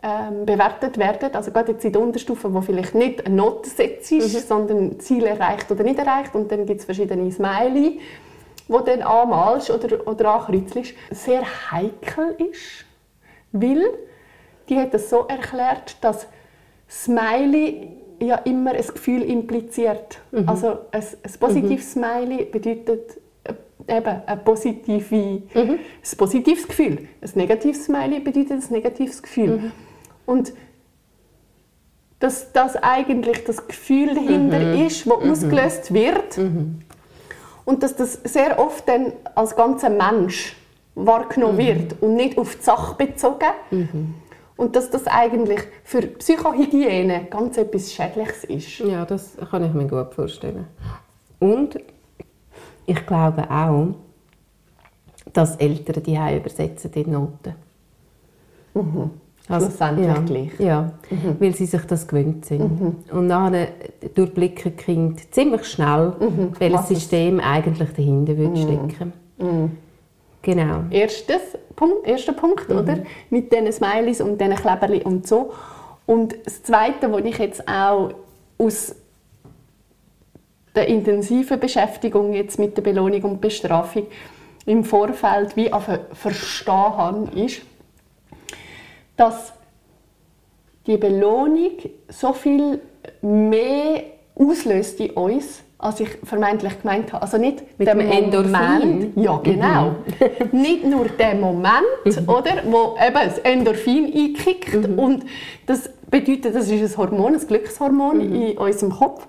[0.02, 4.08] ähm, bewertet werden, also gerade jetzt in der Unterstufe, wo vielleicht nicht eine Note setzt,
[4.48, 8.00] sondern Ziel erreicht oder nicht erreicht und dann gibt es verschiedene Smiley,
[8.72, 12.84] wo dann anmalst oder, oder ankreuzelst, sehr heikel ist,
[13.52, 13.82] weil
[14.68, 16.26] die hat es so erklärt, dass
[16.88, 17.88] Smiley
[18.20, 20.20] ja immer ein Gefühl impliziert.
[20.46, 25.78] Also ein, ein positives Smiley bedeutet äh, eben ein, positive, ein
[26.16, 27.08] positives Gefühl.
[27.20, 29.72] Ein negatives Smiley bedeutet ein negatives Gefühl.
[30.26, 30.52] Und
[32.20, 36.38] dass das eigentlich das Gefühl dahinter ist, das ausgelöst wird
[37.72, 40.54] und dass das sehr oft dann als ganzer Mensch
[40.94, 43.46] wahrgenommen wird und nicht auf die Sache bezogen.
[44.58, 48.78] Und dass das eigentlich für Psychohygiene ganz etwas Schädliches ist.
[48.80, 50.66] Ja, das kann ich mir gut vorstellen.
[51.40, 51.80] Und
[52.84, 53.94] ich glaube auch,
[55.32, 57.54] dass Eltern die übersetzen die Noten.
[59.46, 60.50] Schlussendlich ja, gleich.
[60.60, 60.92] Ja,
[61.40, 63.04] weil sie sich das gewöhnt sind.
[63.10, 63.68] Und nachher
[64.14, 66.12] durchblicken die Kinder ziemlich schnell,
[66.58, 69.12] welches Was es- System eigentlich dahinter würde stecken.
[70.42, 70.84] Genau.
[70.90, 71.40] Erstes
[71.76, 72.98] Punkt, erster Punkt, oder?
[73.30, 75.52] Mit diesen Smileys und diesen Kleberli und so.
[76.06, 78.10] Und das Zweite, was ich jetzt auch
[78.58, 78.94] aus
[80.74, 84.06] der intensiven Beschäftigung jetzt mit der Belohnung und Bestrafung
[84.66, 87.62] im Vorfeld wie auf verstehen habe, ist,
[89.16, 89.52] dass
[90.86, 91.72] die Belohnung
[92.08, 92.80] so viel
[93.20, 94.04] mehr
[94.34, 97.22] auslöst in uns als ich vermeintlich gemeint habe.
[97.22, 98.52] Also nicht Mit dem Endorphin?
[98.52, 99.96] Moment, ja genau,
[100.52, 105.24] nicht nur der Moment, oder, wo eben das Endorphin einkickt und
[105.66, 109.26] das bedeutet, das ist ein Hormon, ein Glückshormon in unserem Kopf,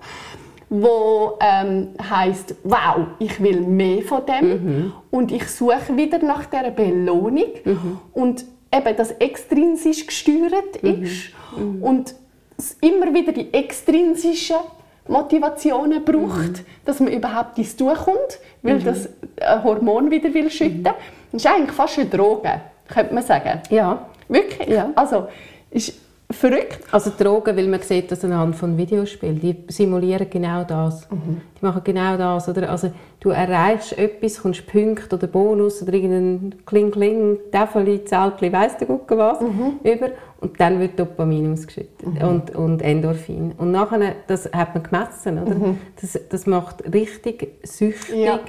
[0.70, 6.70] wo ähm, heißt, wow, ich will mehr von dem und ich suche wieder nach der
[6.70, 7.50] Belohnung
[8.12, 8.44] und
[8.74, 11.30] eben das extrinsisch gesteuert ist
[11.80, 12.14] und
[12.56, 14.56] es immer wieder die extrinsischen
[15.06, 19.06] Motivationen braucht, dass man überhaupt ins Tun kommt, weil das
[19.36, 20.84] äh, Hormon wieder will schütten.
[20.84, 20.94] Das
[21.32, 23.60] ist eigentlich fast eine Droge, könnte man sagen.
[23.70, 24.06] Ja.
[24.28, 24.68] Wirklich.
[24.68, 24.90] Ja.
[24.94, 25.28] Also,
[25.70, 25.94] ist
[26.34, 26.80] verrückt.
[26.90, 31.08] Also Drogen, weil man sieht das anhand von Videospielen, die simulieren genau das.
[31.10, 32.48] Die machen genau das.
[32.48, 32.70] Oder?
[32.70, 38.86] Also du erreichst etwas, kommst Punkte oder Bonus oder irgendein Kling-Kling, Täfeli, Zeltli, weiss der
[38.86, 39.38] Gucke was,
[39.82, 40.10] über
[40.40, 43.52] und dann wird Dopamin ausgeschüttet und, und Endorphin.
[43.56, 45.74] Und nachher, das hat man gemessen, oder?
[46.00, 48.40] Das, das macht richtig süchtig Ja.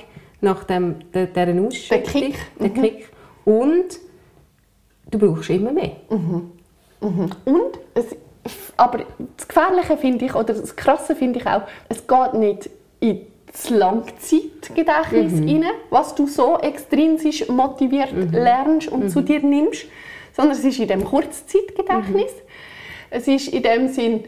[0.42, 1.90] nach dem, der, dieser Ausschüttung.
[1.90, 2.36] Der Kick.
[2.60, 3.10] Der Kick.
[3.46, 4.00] Und
[5.12, 5.92] du brauchst immer mehr.
[7.46, 8.16] Und es,
[8.78, 9.06] aber
[9.38, 13.70] das Gefährliche finde ich, oder das Krasse finde ich auch, es geht nicht in das
[13.70, 19.86] Langzeitgedächtnis rein, was du so extrinsisch motiviert lernst und zu dir nimmst,
[20.36, 22.34] sondern es ist in dem Kurzzeitgedächtnis.
[23.10, 24.26] Es ist in dem Sinn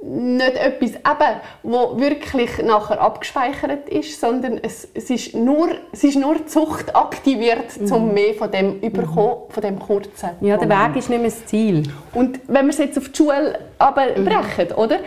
[0.00, 6.16] nicht etwas, eben, wo wirklich nachher abgespeichert ist, sondern es, es, ist, nur, es ist
[6.16, 10.30] nur die Zucht aktiviert, um mehr von dem überkommen, von dem kurzen.
[10.40, 10.94] Ja, der Moment.
[10.94, 11.82] Weg ist nicht mehr das Ziel.
[12.14, 15.00] Und wenn wir es jetzt auf die Schule abbrechen, oder?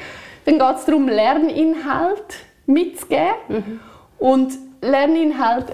[0.44, 2.36] Dann geht es darum, Lerninhalt
[2.66, 3.80] mitzugeben.
[4.20, 5.68] Und Lerninhalt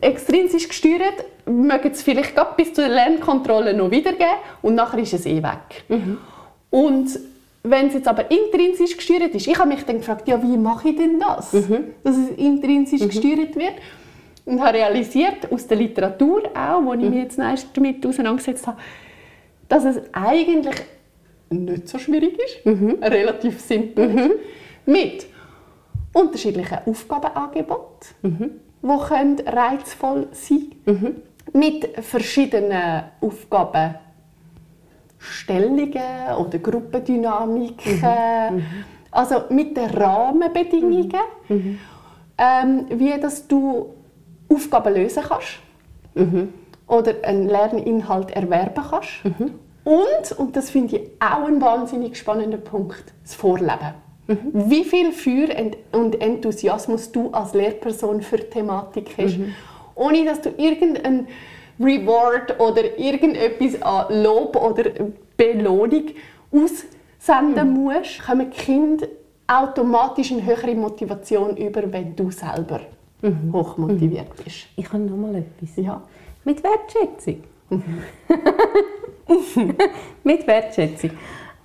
[0.00, 5.42] extrinsisch gesteuert, mögen es vielleicht bis zur Lernkontrolle noch wiedergeben und nachher ist es eh
[5.42, 5.84] weg.
[6.70, 7.18] Und
[7.70, 10.90] wenn es jetzt aber intrinsisch gesteuert ist, ich habe mich dann gefragt, ja, wie mache
[10.90, 11.50] ich denn das,
[12.02, 13.74] dass es intrinsisch gesteuert wird?
[14.44, 18.78] Und habe realisiert, aus der Literatur auch, wo ich mich jetzt erst damit auseinandergesetzt habe,
[19.68, 20.76] dass es eigentlich
[21.50, 22.64] nicht so schwierig ist,
[23.02, 24.30] relativ simpel ist,
[24.86, 25.26] mit
[26.12, 30.70] unterschiedlichen Aufgabenangeboten, die können reizvoll sein.
[31.52, 33.04] Mit verschiedenen
[35.26, 38.02] Aufgabenstellungen oder Gruppendynamiken,
[39.10, 41.10] also mit den Rahmenbedingungen,
[42.38, 43.94] ähm, wie dass du
[44.52, 45.58] Aufgaben lösen kannst.
[46.88, 49.10] Oder einen Lerninhalt erwerben kannst.
[49.84, 53.94] Und, und das finde ich auch ein wahnsinnig spannender Punkt, das Vorleben.
[54.52, 55.48] Wie viel Feuer
[55.92, 59.36] und Enthusiasmus du als Lehrperson für die Thematik hast,
[59.94, 61.28] ohne dass du irgendein
[61.78, 64.84] Reward oder irgendetwas an Lob oder
[65.36, 66.04] Belohnung
[66.50, 69.06] aussenden musst, kommen die Kinder
[69.46, 72.80] automatisch eine höhere Motivation über, wenn du selber
[73.52, 74.66] hochmotiviert bist.
[74.76, 75.76] Ich habe noch mal etwas.
[75.76, 76.02] Ja.
[76.44, 77.42] Mit Wertschätzung.
[80.24, 81.10] Mit Wertschätzung.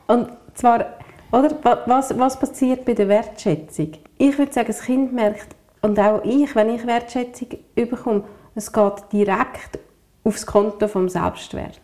[0.07, 0.97] Und zwar,
[1.31, 3.91] oder, wa- was, was passiert bei der Wertschätzung?
[4.17, 8.23] Ich würde sagen, das Kind merkt, und auch ich, wenn ich Wertschätzung bekomme,
[8.55, 9.79] es geht direkt
[10.23, 11.81] aufs Konto vom Selbstwert.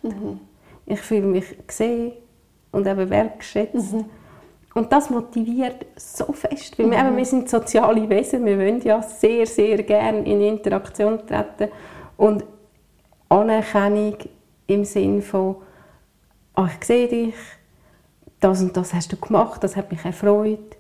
[0.86, 2.14] Ich fühle mich gesehen
[2.72, 3.96] und eben wertgeschätzt.
[4.74, 9.02] Und das motiviert so fest, weil wir, eben, wir sind soziale Wesen, wir wollen ja
[9.02, 11.72] sehr, sehr gerne in Interaktion treten
[12.16, 12.44] und
[13.28, 14.18] Anerkennung
[14.68, 15.56] im Sinn von
[16.54, 17.36] «Ah, ich sehe dich,
[18.40, 20.78] das und das hast du gemacht, das hat mich erfreut».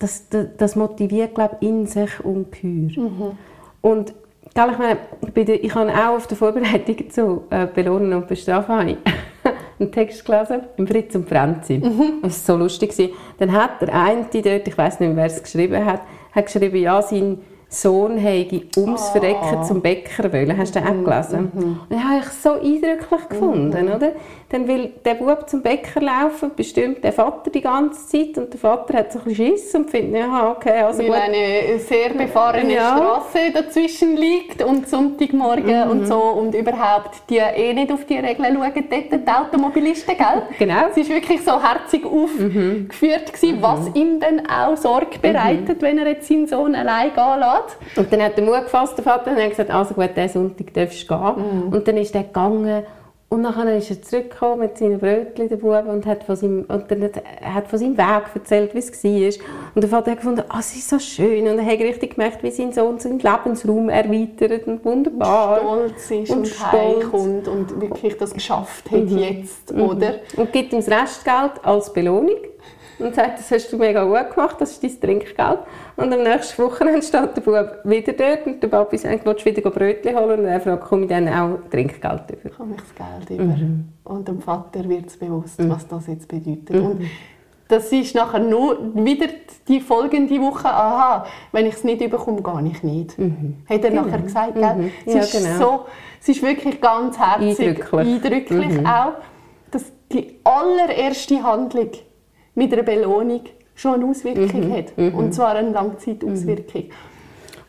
[0.00, 3.36] Das, das, das motiviert, glaube ich, in sich ungeheuer.
[3.82, 4.19] Und gell,
[4.54, 4.98] ich, meine,
[5.34, 8.96] bei der, ich habe auch auf der Vorbereitung zu äh, «Belohnen und Bestrafen»
[9.80, 11.80] einen Text gelesen, im Fritz und Franzi.
[12.22, 12.90] Das war so lustig.
[12.90, 13.14] gewesen.
[13.38, 16.76] Dann hat der eine dort, ich weiß nicht mehr, wer es geschrieben hat, hat geschrieben,
[16.76, 17.38] ja, sein
[17.72, 20.58] Sohn hätte ums Verrecken zum Bäcker wollen.
[20.58, 21.52] Hast du den auch gelesen?
[21.54, 24.12] Und das habe ich so eindrücklich gefunden, oder?
[24.52, 28.58] Dann will der Bub zum Bäcker laufen, bestimmt der Vater die ganze Zeit und der
[28.58, 31.16] Vater hat so ein bisschen Schiss und findet, ja, okay, also Weil gut.
[31.16, 32.96] eine sehr befahrene Ja.
[32.96, 35.90] Straße dazwischen liegt und Sonntagmorgen Mhm.
[35.90, 40.42] und so und überhaupt die eh nicht auf die Regeln schauen, dort die Automobilisten, gell?
[40.58, 40.86] Genau.
[40.90, 46.08] Es war wirklich so herzig aufgeführt, gewesen, was ihm dann auch Sorge bereitet, wenn er
[46.08, 47.98] jetzt seinen Sohn allein gehen lässt.
[47.98, 50.74] Und dann hat der Mut gefasst, der Vater, und hat gesagt, also gut, diesen Sonntag
[50.74, 51.62] darfst du gehen.
[51.72, 52.82] Und dann ist er gegangen
[53.30, 56.90] und nachher ist er zurückgekommen mit seinen Brötchen, der Bube, und hat von seinem, und
[56.90, 57.08] dann
[57.42, 59.04] hat, von seinem Weg erzählt, wie es
[59.38, 59.46] war.
[59.76, 61.46] Und der Vater hat gefunden, ah, es ist so schön.
[61.46, 65.58] Und er hat richtig gemerkt, wie sein Sohn seinen Lebensraum erweitert und wunderbar.
[65.60, 67.46] Stolz ist Und und, stolz.
[67.46, 67.52] Mhm.
[67.52, 70.14] und wirklich das geschafft hat jetzt, oder?
[70.36, 72.36] Und gibt ihm das Restgeld als Belohnung.
[73.00, 75.60] Und sagt, das hast du mega gut gemacht, das ist dein Trinkgeld.
[75.96, 79.50] Und am nächsten Wochenende steht der Bub wieder dort und der Papi sagt, willst du
[79.50, 80.40] wieder Brötchen holen?
[80.40, 82.54] Und er fragt, komme ich dann auch Trinkgeld über?
[82.56, 83.56] Komme ich das Geld über?
[83.56, 83.88] Mhm.
[84.04, 85.70] Und dem Vater wird es bewusst, mhm.
[85.70, 86.70] was das jetzt bedeutet.
[86.70, 86.86] Mhm.
[86.86, 87.00] Und
[87.70, 89.26] das ist nachher nur wieder
[89.68, 93.16] die folgende Woche, aha, wenn ich es nicht überkomme, gar nicht nicht.
[93.16, 93.58] Mhm.
[93.68, 94.02] Hat er genau.
[94.02, 94.74] nachher gesagt, gell?
[94.74, 94.90] Mhm.
[95.06, 95.58] Es, ja, ist genau.
[95.58, 95.86] so,
[96.20, 98.86] es ist wirklich ganz herzig, eindrücklich, eindrücklich mhm.
[98.86, 99.12] auch,
[99.70, 101.90] dass die allererste Handlung
[102.60, 103.40] mit einer Belohnung
[103.74, 104.72] schon eine Auswirkung mhm.
[104.74, 104.98] hat.
[104.98, 105.14] Mhm.
[105.14, 106.82] Und zwar eine Langzeitauswirkung.
[106.82, 106.90] Mhm.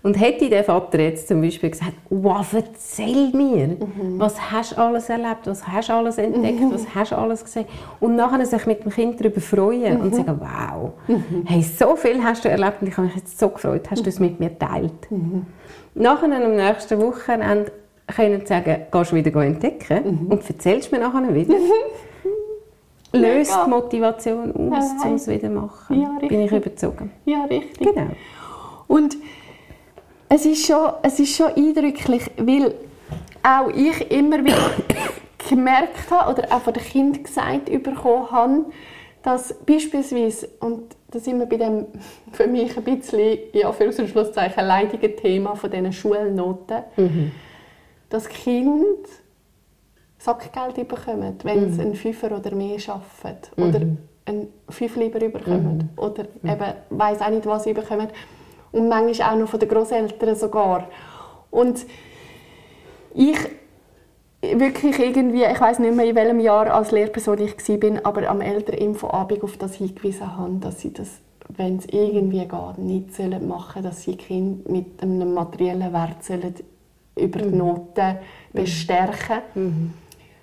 [0.04, 4.20] Und hätte der Vater jetzt zum Beispiel gesagt, wow, erzähl mir, mhm.
[4.20, 6.74] was hast du alles erlebt, was hast du alles entdeckt, mhm.
[6.74, 7.66] was hast du alles gesehen
[8.00, 10.02] und nachher sich mit dem Kind darüber freuen mhm.
[10.02, 11.46] und sagen, wow, mhm.
[11.46, 14.10] hey, so viel hast du erlebt und ich habe mich jetzt so gefreut, hast du
[14.10, 15.12] es mit mir geteilt.
[15.12, 15.46] Mhm.
[15.94, 17.72] Nachher am nächsten Wochenende
[18.08, 21.54] können sagen, gehst du wieder entdecken und erzählst mir nachher wieder.
[23.14, 26.02] Löst die Motivation aus, ja, um es wieder zu machen.
[26.02, 27.12] Ja, Bin ich überzogen.
[27.26, 27.94] Ja, richtig.
[27.94, 28.12] Genau.
[28.88, 29.18] Und
[30.30, 32.74] es ist schon, es ist schon eindrücklich, weil
[33.44, 34.72] auch ich immer wieder
[35.50, 38.66] gemerkt habe oder auch von den Kindern gesagt bekommen habe,
[39.24, 41.88] dass beispielsweise, und da sind wir bei dem
[42.32, 47.32] für mich ein bisschen, ja, für und Schlusszeichen, leidigen Thema von diesen Schulnoten, mhm.
[48.10, 48.86] dass Kinder
[50.24, 51.74] Sackgeld bekommen, wenn mhm.
[51.74, 53.64] sie einen Fünfer oder mehr arbeiten mhm.
[53.64, 53.82] oder
[54.26, 56.00] einen Fünf lieber bekommen mhm.
[56.00, 56.50] oder mhm.
[56.50, 58.08] eben weiss auch nicht, was sie bekommen
[58.72, 60.88] und manchmal auch noch von den Großeltern sogar.
[61.50, 61.86] Und
[63.16, 63.38] ich
[64.42, 68.42] wirklich irgendwie, ich weiß nicht mehr in welchem Jahr als Lehrperson ich war, aber am
[68.42, 71.20] Elterninfoabend auf das hingewiesen habe, dass sie das,
[71.50, 76.54] wenn es irgendwie geht, nicht sollen machen dass sie Kind mit einem materiellen Wert sollen
[77.18, 77.58] über die mhm.
[77.58, 78.18] Noten mhm.
[78.54, 79.94] bestärken mhm.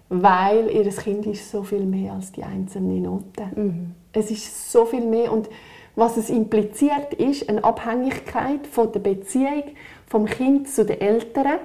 [0.08, 3.50] Weil ihr Kind ist so viel mehr als die einzelnen Noten.
[3.54, 3.94] Mhm.
[4.12, 5.48] Es ist so viel mehr und
[5.96, 9.64] was es impliziert, ist eine Abhängigkeit von der Beziehung
[10.06, 11.58] vom Kind zu den Eltern.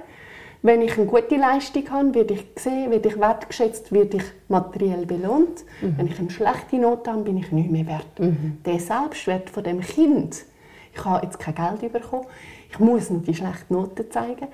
[0.60, 5.06] Wenn ich eine gute Leistung habe, werde ich gesehen, werde ich wertgeschätzt, werde ich materiell
[5.06, 5.64] belohnt.
[5.80, 5.94] Mhm.
[5.96, 8.18] Wenn ich eine schlechte Note habe, bin ich nicht mehr wert.
[8.18, 8.58] Mhm.
[8.64, 10.44] Der Selbstwert von dem Kind,
[10.92, 12.26] ich habe jetzt kein Geld bekommen,
[12.70, 14.48] ich muss noch die schlechte Note zeigen.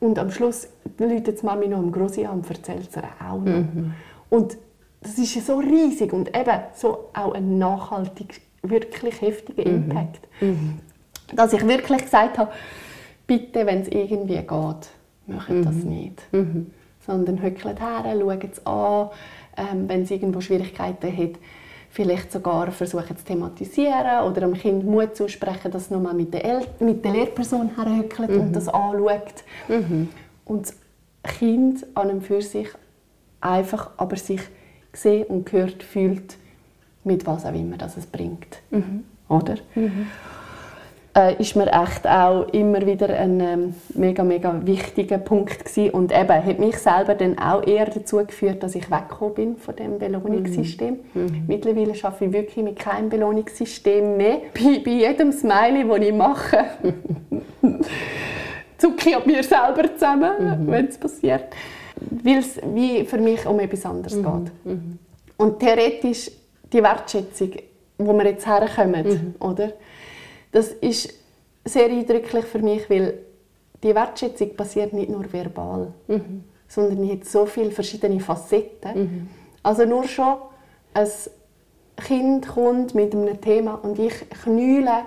[0.00, 0.68] Und am Schluss
[0.98, 3.44] läutet die Mami noch am Grossi an und erzählt es ihr auch noch.
[3.46, 3.94] Mhm.
[4.28, 4.58] Und
[5.00, 9.90] das ist so riesig und eben so auch ein nachhaltiges wirklich heftigen mhm.
[9.90, 10.28] Impact.
[10.40, 10.80] Mhm.
[11.34, 12.52] Dass ich wirklich gesagt habe,
[13.26, 14.90] bitte, wenn es irgendwie geht,
[15.26, 15.64] macht mhm.
[15.64, 16.22] das nicht.
[16.32, 16.70] Mhm.
[17.06, 19.10] Sondern höckelt her, schaut es an,
[19.56, 21.38] ähm, wenn es irgendwo Schwierigkeiten hat,
[21.96, 26.44] vielleicht sogar versuchen zu thematisieren oder dem Kind Mut zusprechen, dass es nochmal mit der,
[26.44, 28.40] El mit der Lehrperson herhöckelt mhm.
[28.40, 29.44] und das anschaut.
[29.66, 30.10] Mhm.
[30.44, 30.76] Und das
[31.38, 32.68] Kind an und für sich
[33.40, 34.42] einfach aber sich
[34.92, 36.36] gesehen und gehört fühlt,
[37.02, 38.58] mit was auch immer das es bringt.
[38.70, 39.04] Mhm.
[39.30, 39.56] Oder?
[41.16, 45.90] Äh, ist mir echt auch immer wieder ein ähm, mega, mega wichtiger Punkt gewesen.
[45.94, 49.74] und eben hat mich selber dann auch eher dazu geführt, dass ich weggekommen bin von
[49.76, 50.98] dem Belohnungssystem.
[51.14, 51.22] Mhm.
[51.22, 51.44] mhm.
[51.46, 54.42] Mittlerweile arbeite ich wirklich mit keinem Belohnungssystem mehr.
[54.52, 56.64] Bei, bei jedem Smiley, das ich mache,
[58.76, 60.70] zucke ich mir selber zusammen, mhm.
[60.70, 61.44] wenn es passiert,
[62.10, 64.22] weil es wie für mich um etwas anderes mhm.
[64.22, 64.52] geht.
[64.64, 64.98] Mhm.
[65.38, 66.30] Und theoretisch
[66.70, 67.52] die Wertschätzung,
[67.96, 69.34] wo wir jetzt herkommen, mhm.
[69.40, 69.72] oder?
[70.56, 71.12] Das ist
[71.66, 73.18] sehr eindrücklich für mich, weil
[73.82, 76.44] die Wertschätzung passiert nicht nur verbal, mhm.
[76.66, 78.98] sondern die hat so viele verschiedene Facetten.
[78.98, 79.28] Mhm.
[79.62, 80.36] Also nur schon
[80.94, 81.08] ein
[81.96, 85.02] Kind kommt mit einem Thema und ich knüle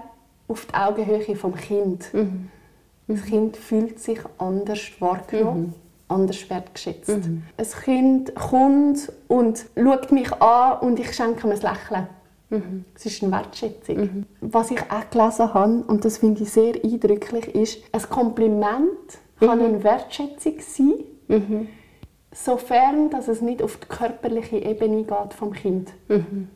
[0.48, 2.14] auf die Augenhöhe vom Kind.
[2.14, 2.52] Mhm.
[3.08, 5.74] Das Kind fühlt sich anders wahrgenommen mhm
[6.12, 7.08] anders wertgeschätzt.
[7.10, 7.44] Mhm.
[7.56, 12.08] Ein Kind kommt und schaut mich an und ich schenke ihm ein Lächeln.
[12.50, 12.86] Mhm.
[12.94, 13.98] Das ist eine Wertschätzung.
[13.98, 14.26] Mhm.
[14.42, 18.90] Was ich auch gelesen habe, und das finde ich sehr eindrücklich, ist, ein Kompliment
[19.40, 19.66] kann mhm.
[19.66, 20.94] eine Wertschätzung sein,
[21.28, 21.68] mhm.
[22.32, 25.92] sofern dass es nicht auf die körperliche Ebene geht vom Kind.
[26.08, 26.50] Mhm.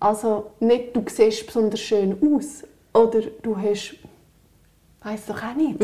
[0.00, 3.96] Also nicht, du siehst besonders schön aus oder du hast,
[5.02, 5.78] weiß doch auch nicht.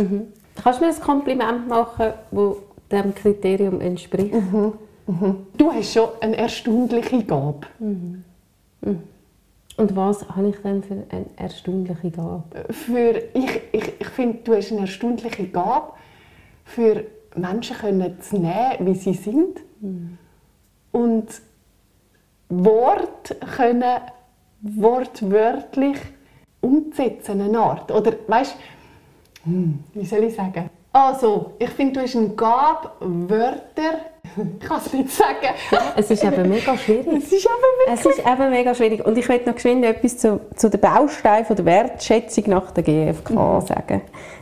[0.62, 2.58] Kannst du mir ein Kompliment machen, wo
[2.90, 4.34] dem Kriterium entspricht.
[4.34, 4.72] Mhm.
[5.06, 5.46] Mhm.
[5.56, 7.66] Du hast schon eine erstaunliche Gabe.
[7.78, 8.24] Mhm.
[9.76, 12.44] Und was habe ich denn für eine erstaunliche Gabe?
[12.70, 15.92] Für, ich ich, ich finde, du hast eine erstaunliche Gabe,
[16.64, 17.04] für
[17.36, 19.60] Menschen können zu nehmen, wie sie sind.
[19.80, 20.18] Mhm.
[20.92, 21.26] Und
[22.48, 24.00] Wort können
[24.60, 25.98] wortwörtlich
[26.60, 27.90] umzusetzen, eine Art.
[27.90, 28.56] Oder, weißt,
[29.44, 30.68] hm, wie soll ich sagen?
[30.92, 34.00] Also, ich finde, du hast eine Gabe, Wörter
[34.60, 35.54] Ich kann es nicht sagen.
[35.96, 37.06] Es ist eben mega schwierig.
[37.08, 39.04] Es ist eben Es ist eben mega schwierig.
[39.04, 43.30] Und ich möchte noch geschwind etwas zu, zu den Bausteinen der Wertschätzung nach der GfK
[43.30, 43.66] Mhm.
[43.66, 44.00] sagen.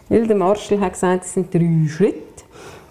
[0.08, 2.18] Weil der Marshall hat gesagt, es sind drei Schritte.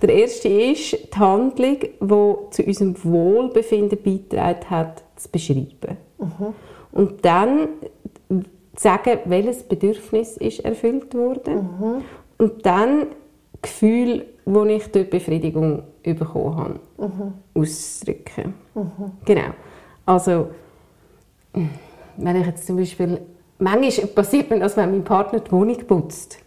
[0.01, 5.97] Der erste ist die Handlung, die zu unserem Wohlbefinden beigetragen hat, zu beschreiben.
[6.19, 6.53] Mhm.
[6.91, 7.69] Und dann
[8.29, 8.43] zu
[8.75, 11.55] sagen, welches Bedürfnis ist erfüllt worden.
[11.55, 12.03] Mhm.
[12.37, 13.07] Und dann
[13.61, 15.83] Gefühl, wo ich durch Befriedigung
[16.13, 17.33] bekommen habe, Mhm.
[17.61, 18.53] auszudrücken.
[19.25, 19.49] Genau.
[20.05, 20.47] Also,
[22.17, 23.21] wenn ich jetzt zum Beispiel,
[23.59, 26.39] manchmal passiert mir das, wenn mein Partner die Wohnung putzt,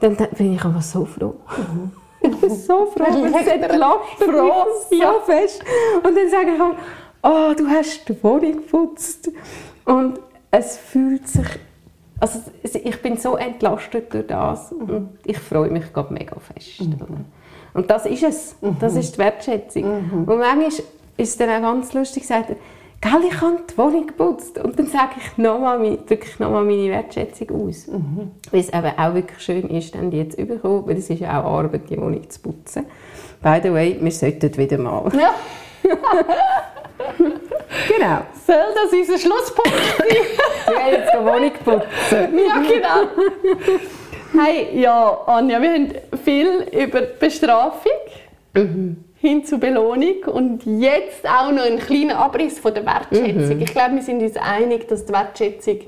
[0.00, 1.34] dann dann bin ich aber so froh.
[2.26, 5.12] Ich bin so froh, weil es entlastet mich so Ja.
[5.26, 5.62] fest.
[6.02, 6.74] Und dann sage ich auch,
[7.22, 9.30] oh, du hast die Wohnung geputzt.
[9.84, 10.20] Und
[10.50, 11.44] es fühlt sich,
[12.18, 16.80] also ich bin so entlastet durch das und ich freue mich gerade mega fest.
[16.80, 17.06] oder?
[17.74, 18.56] Und das ist es.
[18.80, 19.84] Das ist die Wertschätzung.
[20.26, 20.84] Und manchmal ist
[21.16, 22.56] es dann auch ganz lustig, sagt er,
[23.04, 24.58] Gell, ich habe die Wohnung geputzt.
[24.58, 27.86] Und dann sage ich nochmal, drücke ich nochmal meine Wertschätzung aus.
[28.50, 31.42] Weil es eben auch wirklich schön ist, dann die zu bekommen, weil es ist ja
[31.42, 32.86] auch Arbeit, die Wohnung zu putzen.
[33.42, 35.10] By the way, wir sollten wieder mal.
[35.20, 35.34] Ja.
[37.88, 38.20] Genau.
[38.46, 40.16] Soll das unser Schlusspunkt sein?
[40.66, 42.38] Wir werden jetzt die Wohnung putzen.
[42.38, 43.78] ja, genau.
[44.36, 45.92] Hey, ja, Anja, wir haben
[46.24, 47.92] viel über Bestrafung
[49.14, 53.60] hin zu Belohnung und jetzt auch noch einen kleinen Abriss von der Wertschätzung.
[53.60, 55.78] Ich glaube, wir sind uns einig, dass die Wertschätzung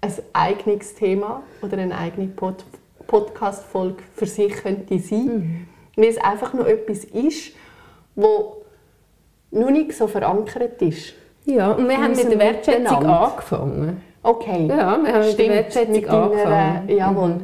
[0.00, 2.64] ein eigenes Thema oder eine eigene Pod
[3.06, 5.68] Podcast-Folge für sich könnte sein.
[5.94, 7.52] Weil es einfach noch etwas ist,
[8.14, 8.62] wo
[9.50, 11.12] noch nicht so verankert ist.
[11.44, 14.00] Ja, und wir haben mit der Wertschätzung angefangen.
[14.22, 14.66] Okay.
[14.68, 16.88] Ja, wir haben mit der Wertschätzung deiner- angefangen.
[16.88, 17.34] Jawohl,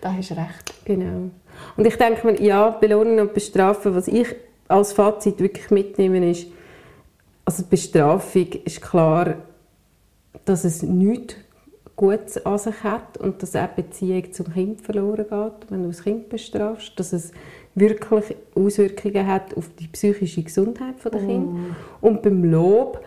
[0.00, 0.84] da hast du recht.
[0.84, 1.30] Genau.
[1.76, 4.28] Und ich denke mir, ja, belohnen und bestrafen, was ich
[4.68, 6.46] als Fazit wirklich mitnehme, ist,
[7.44, 9.34] also die Bestrafung ist klar,
[10.44, 11.34] dass es nichts
[11.94, 15.88] Gutes an sich hat und dass auch die Beziehung zum Kind verloren geht, wenn du
[15.88, 17.32] das Kind bestrafst, dass es
[17.74, 21.60] wirklich Auswirkungen hat auf die psychische Gesundheit der Kinder.
[22.00, 23.04] Und beim Lob,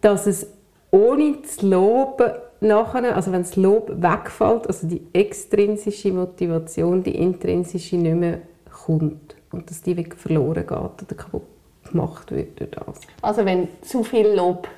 [0.00, 0.46] dass es
[0.94, 7.96] ohne das Loben nachher, also wenn das Lob wegfällt, also die extrinsische Motivation, die intrinsische
[7.96, 8.38] nicht mehr
[8.70, 11.42] kommt und dass die wirklich verloren geht oder kaputt
[11.90, 13.00] gemacht wird durch das.
[13.22, 14.68] Also wenn zu viel Lob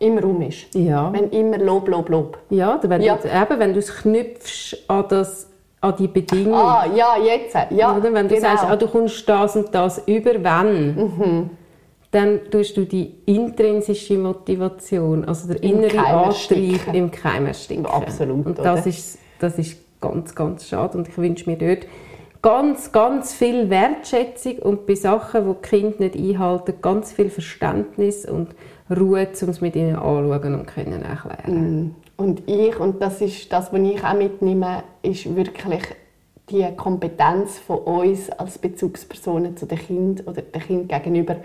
[0.00, 0.74] im Raum ist.
[0.74, 1.12] Ja.
[1.12, 2.38] Wenn immer Lob, Lob, Lob.
[2.50, 3.16] Ja, oder wenn, Ja.
[3.16, 5.48] Du, eben, wenn du es knüpfst an, das,
[5.80, 6.54] an die Bedingung.
[6.54, 7.54] Ah, ja, jetzt.
[7.70, 8.12] Ja, oder?
[8.12, 8.48] Wenn du genau.
[8.48, 11.50] sagst, ah, du kommst das und das über, wenn,
[12.10, 17.86] dann tust du die intrinsische Motivation, also der Im innere Antrieb im Keim ersticken.
[17.86, 18.86] Absolut, Und das oder?
[18.88, 20.98] ist, das ist ganz, ganz schade.
[20.98, 21.86] Und ich wünsche mir dort
[22.42, 28.24] ganz, ganz viel Wertschätzung und bei Sachen, die die Kinder nicht einhalten, ganz viel Verständnis
[28.24, 28.48] und
[28.90, 31.94] Ruhe, um es mit ihnen anzuschauen und können erklären.
[32.16, 35.82] Und ich, und das ist das, was ich auch mitnehme, ist wirklich
[36.50, 41.36] die Kompetenz von uns als Bezugspersonen zu den Kind oder dem Kind gegenüber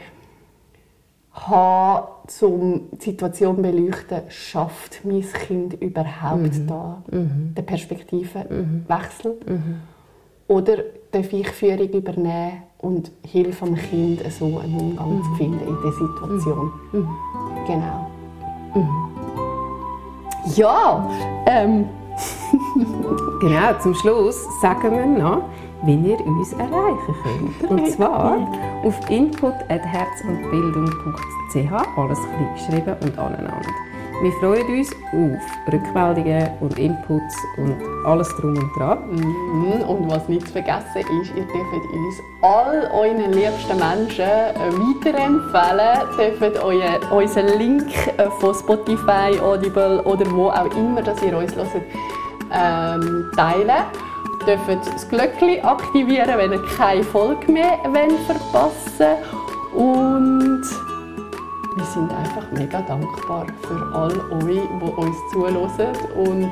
[1.35, 2.07] haben,
[2.41, 9.37] um die Situation zu beleuchten, schafft mein Kind überhaupt da den Perspektivenwechsel?
[10.47, 10.77] Oder
[11.11, 15.91] darf ich Führung übernehmen und Hilfe am Kind so einen Umgang zu finden in der
[15.91, 16.71] Situation?
[17.67, 18.11] Genau.
[20.55, 21.09] Ja,
[21.47, 21.85] ähm,
[23.39, 25.43] Genau, zum Schluss sagen wir noch,
[25.85, 27.15] wie ihr uns erreichen
[27.59, 27.71] könnt.
[27.71, 28.37] Und zwar
[28.83, 33.69] auf input.herzundbildung.ch, alles klein geschrieben und aneinander.
[34.21, 35.41] Wir freuen uns auf
[35.73, 37.75] Rückmeldungen und Inputs und
[38.05, 38.99] alles drum und dran.
[39.11, 44.71] Mhm, Und was nicht zu vergessen ist, ihr dürft uns all euren liebsten Menschen äh,
[44.71, 45.99] weiterempfehlen,
[46.39, 51.53] dürft euer, unseren Link äh, von Spotify, Audible oder wo auch immer, dass ihr uns
[51.53, 51.67] hört,
[52.53, 53.83] ähm, teilen.
[54.45, 59.17] Ihr dürft das Glöckchen aktivieren, wenn ihr keine Folge mehr wollt verpassen
[59.73, 60.61] Und
[61.75, 64.11] wir sind einfach mega dankbar für all
[64.43, 65.95] euch, die uns zuhören.
[66.15, 66.51] Und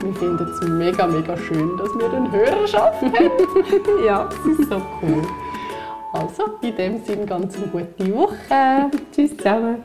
[0.00, 3.12] wir finden es mega, mega schön, dass wir eine Hörerschaft haben.
[4.06, 5.22] Ja, Das ist so cool.
[6.12, 8.90] Also, in dem Sinne ganz eine gute Woche.
[9.14, 9.82] tschüss zusammen.